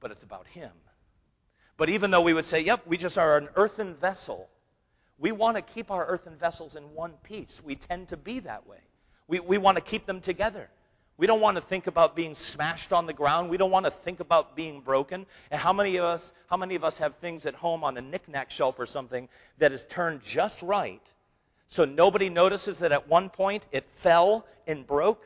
[0.00, 0.72] but it's about Him.
[1.76, 4.48] But even though we would say, "Yep, we just are an earthen vessel,"
[5.18, 7.62] we want to keep our earthen vessels in one piece.
[7.62, 8.80] We tend to be that way.
[9.26, 10.68] We we want to keep them together.
[11.16, 13.50] We don't want to think about being smashed on the ground.
[13.50, 15.26] We don't want to think about being broken.
[15.50, 18.00] And how many of us, how many of us have things at home on a
[18.00, 19.28] knickknack shelf or something
[19.58, 21.02] that is turned just right
[21.70, 25.22] so nobody notices that at one point it fell and broke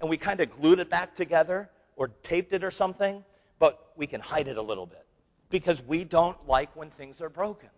[0.00, 3.24] and we kind of glued it back together or taped it or something,
[3.58, 5.04] but we can hide it a little bit
[5.50, 7.68] because we don't like when things are broken.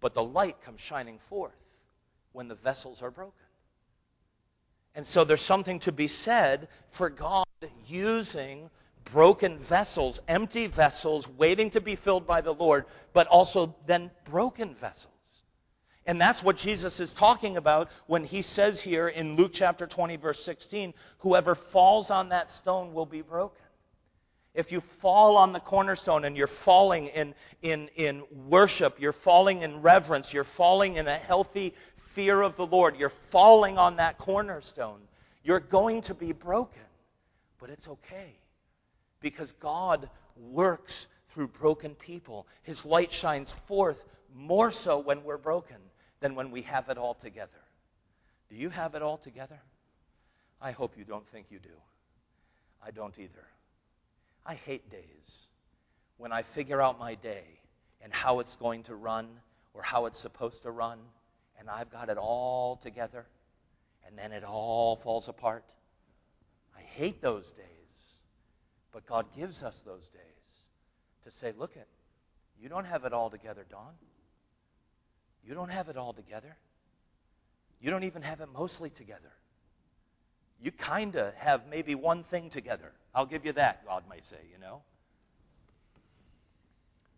[0.00, 1.54] But the light comes shining forth
[2.32, 3.34] when the vessels are broken.
[4.96, 7.46] And so there's something to be said for God
[7.86, 8.68] using
[9.04, 14.74] broken vessels, empty vessels, waiting to be filled by the Lord, but also then broken
[14.74, 15.12] vessels.
[16.08, 20.16] And that's what Jesus is talking about when he says here in Luke chapter 20,
[20.16, 23.62] verse 16, whoever falls on that stone will be broken.
[24.54, 29.60] If you fall on the cornerstone and you're falling in, in, in worship, you're falling
[29.60, 34.16] in reverence, you're falling in a healthy fear of the Lord, you're falling on that
[34.16, 35.00] cornerstone,
[35.44, 36.80] you're going to be broken.
[37.60, 38.32] But it's okay
[39.20, 42.46] because God works through broken people.
[42.62, 44.02] His light shines forth
[44.34, 45.76] more so when we're broken
[46.20, 47.60] than when we have it all together.
[48.48, 49.60] Do you have it all together?
[50.60, 51.76] I hope you don't think you do.
[52.84, 53.46] I don't either.
[54.44, 55.46] I hate days
[56.16, 57.44] when I figure out my day
[58.02, 59.28] and how it's going to run
[59.74, 60.98] or how it's supposed to run,
[61.58, 63.26] and I've got it all together,
[64.06, 65.64] and then it all falls apart.
[66.76, 67.64] I hate those days.
[68.92, 70.22] But God gives us those days
[71.24, 71.86] to say, look at,
[72.60, 73.92] you don't have it all together, Don.
[75.46, 76.56] You don't have it all together.
[77.80, 79.32] You don't even have it mostly together.
[80.60, 82.92] You kind of have maybe one thing together.
[83.14, 84.82] I'll give you that, God may say, you know.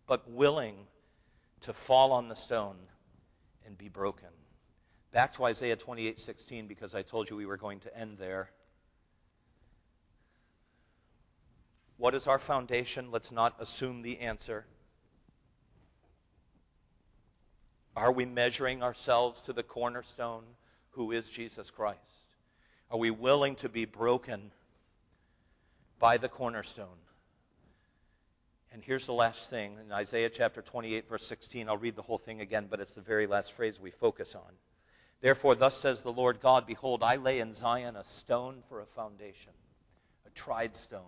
[0.07, 0.77] But willing
[1.63, 2.77] to fall on the stone
[3.67, 4.29] and be broken.
[5.13, 8.51] Back to Isaiah 28:16 because I told you we were going to end there.
[11.97, 13.11] What is our foundation?
[13.11, 14.65] Let's not assume the answer.
[17.97, 20.45] Are we measuring ourselves to the cornerstone
[20.91, 21.99] who is Jesus Christ?
[22.91, 24.53] Are we willing to be broken
[25.99, 26.99] by the cornerstone?
[28.73, 31.69] And here's the last thing in Isaiah chapter 28, verse 16.
[31.69, 34.53] I'll read the whole thing again, but it's the very last phrase we focus on.
[35.21, 38.87] Therefore, thus says the Lord God Behold, I lay in Zion a stone for a
[38.87, 39.53] foundation,
[40.27, 41.03] a tried stone,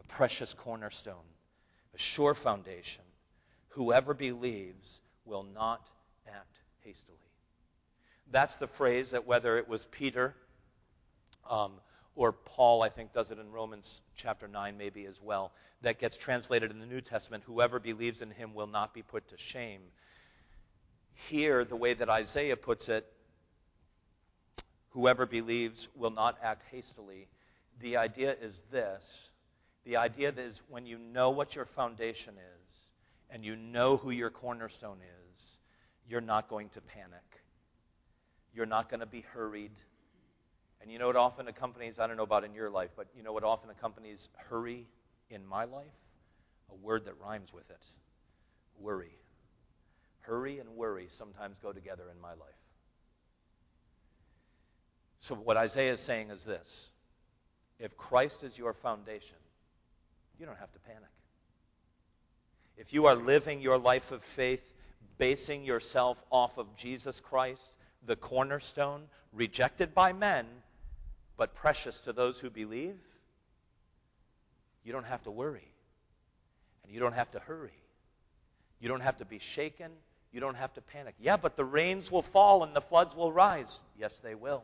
[0.00, 1.14] a precious cornerstone,
[1.94, 3.04] a sure foundation.
[3.70, 5.86] Whoever believes will not
[6.28, 7.18] act hastily.
[8.30, 10.34] That's the phrase that whether it was Peter
[11.48, 11.72] um,
[12.14, 15.52] or Paul, I think, does it in Romans chapter 9 maybe as well,
[15.82, 19.28] that gets translated in the New Testament whoever believes in him will not be put
[19.28, 19.82] to shame.
[21.28, 23.06] Here, the way that Isaiah puts it,
[24.90, 27.28] whoever believes will not act hastily.
[27.80, 29.30] The idea is this
[29.84, 32.65] the idea is when you know what your foundation is
[33.30, 35.58] and you know who your cornerstone is,
[36.08, 37.42] you're not going to panic.
[38.54, 39.72] You're not going to be hurried.
[40.80, 43.22] And you know what often accompanies, I don't know about in your life, but you
[43.22, 44.86] know what often accompanies hurry
[45.30, 45.86] in my life?
[46.70, 47.84] A word that rhymes with it
[48.80, 49.16] worry.
[50.20, 52.38] Hurry and worry sometimes go together in my life.
[55.20, 56.90] So, what Isaiah is saying is this
[57.78, 59.36] if Christ is your foundation,
[60.38, 61.02] you don't have to panic.
[62.76, 64.62] If you are living your life of faith,
[65.18, 67.62] basing yourself off of Jesus Christ,
[68.04, 69.02] the cornerstone,
[69.32, 70.46] rejected by men,
[71.36, 72.98] but precious to those who believe,
[74.84, 75.68] you don't have to worry.
[76.84, 77.72] And you don't have to hurry.
[78.80, 79.90] You don't have to be shaken.
[80.32, 81.14] You don't have to panic.
[81.18, 83.80] Yeah, but the rains will fall and the floods will rise.
[83.98, 84.62] Yes, they will.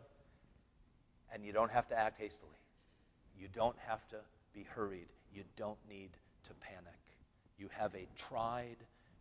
[1.32, 2.50] And you don't have to act hastily.
[3.40, 4.16] You don't have to
[4.54, 5.08] be hurried.
[5.34, 6.10] You don't need
[6.44, 7.01] to panic.
[7.62, 8.74] You have a tried,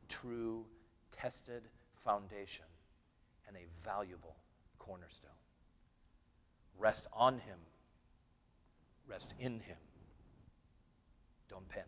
[0.09, 0.65] true,
[1.11, 1.61] tested
[2.03, 2.65] foundation
[3.47, 4.35] and a valuable
[4.79, 5.29] cornerstone.
[6.79, 7.59] Rest on Him,
[9.07, 9.77] rest in Him.
[11.51, 11.85] Don't panic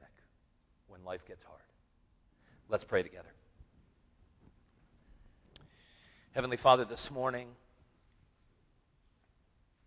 [0.90, 1.60] when life gets hard.
[2.70, 3.34] Let's pray together.
[6.34, 7.48] Heavenly Father, this morning,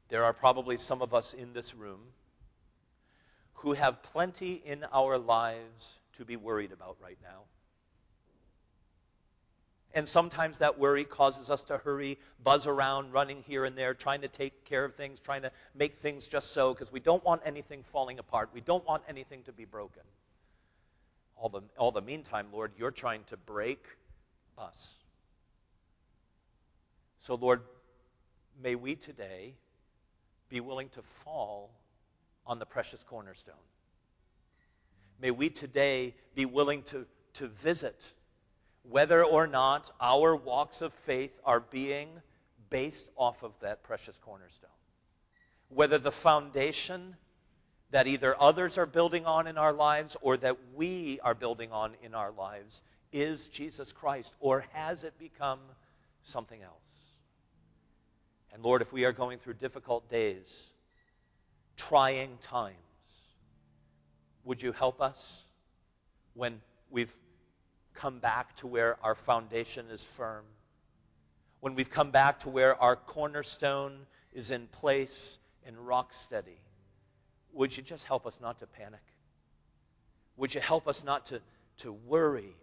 [0.09, 2.01] there are probably some of us in this room
[3.55, 7.43] who have plenty in our lives to be worried about right now.
[9.95, 14.21] And sometimes that worry causes us to hurry, buzz around, running here and there, trying
[14.21, 17.41] to take care of things, trying to make things just so, because we don't want
[17.47, 18.51] anything falling apart.
[18.53, 20.03] We don't want anything to be broken.
[21.37, 23.87] All the, all the meantime, Lord, you're trying to break
[24.59, 24.95] us.
[27.19, 27.63] So, Lord,
[28.63, 29.55] may we today
[30.51, 31.71] be willing to fall
[32.47, 33.55] on the precious cornerstone.
[35.21, 38.13] May we today be willing to, to visit
[38.83, 42.09] whether or not our walks of faith are being
[42.71, 44.71] based off of that precious cornerstone.
[45.69, 47.17] Whether the foundation
[47.91, 51.93] that either others are building on in our lives or that we are building on
[52.03, 55.61] in our lives is Jesus Christ, or has it become
[56.23, 57.07] something else?
[58.53, 60.71] And Lord, if we are going through difficult days,
[61.77, 62.77] trying times,
[64.47, 65.45] Would you help us
[66.35, 67.13] when we've
[67.95, 70.45] come back to where our foundation is firm?
[71.59, 76.61] When we've come back to where our cornerstone is in place and rock steady?
[77.55, 79.01] Would you just help us not to panic?
[80.37, 81.41] Would you help us not to,
[81.79, 82.55] to worry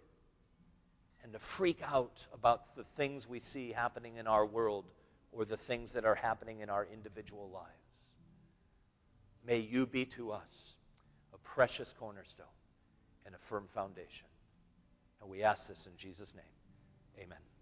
[1.21, 4.85] and to freak out about the things we see happening in our world
[5.33, 8.05] or the things that are happening in our individual lives?
[9.45, 10.72] May you be to us
[11.53, 12.45] precious cornerstone
[13.25, 14.27] and a firm foundation.
[15.21, 17.23] And we ask this in Jesus' name.
[17.23, 17.52] Amen.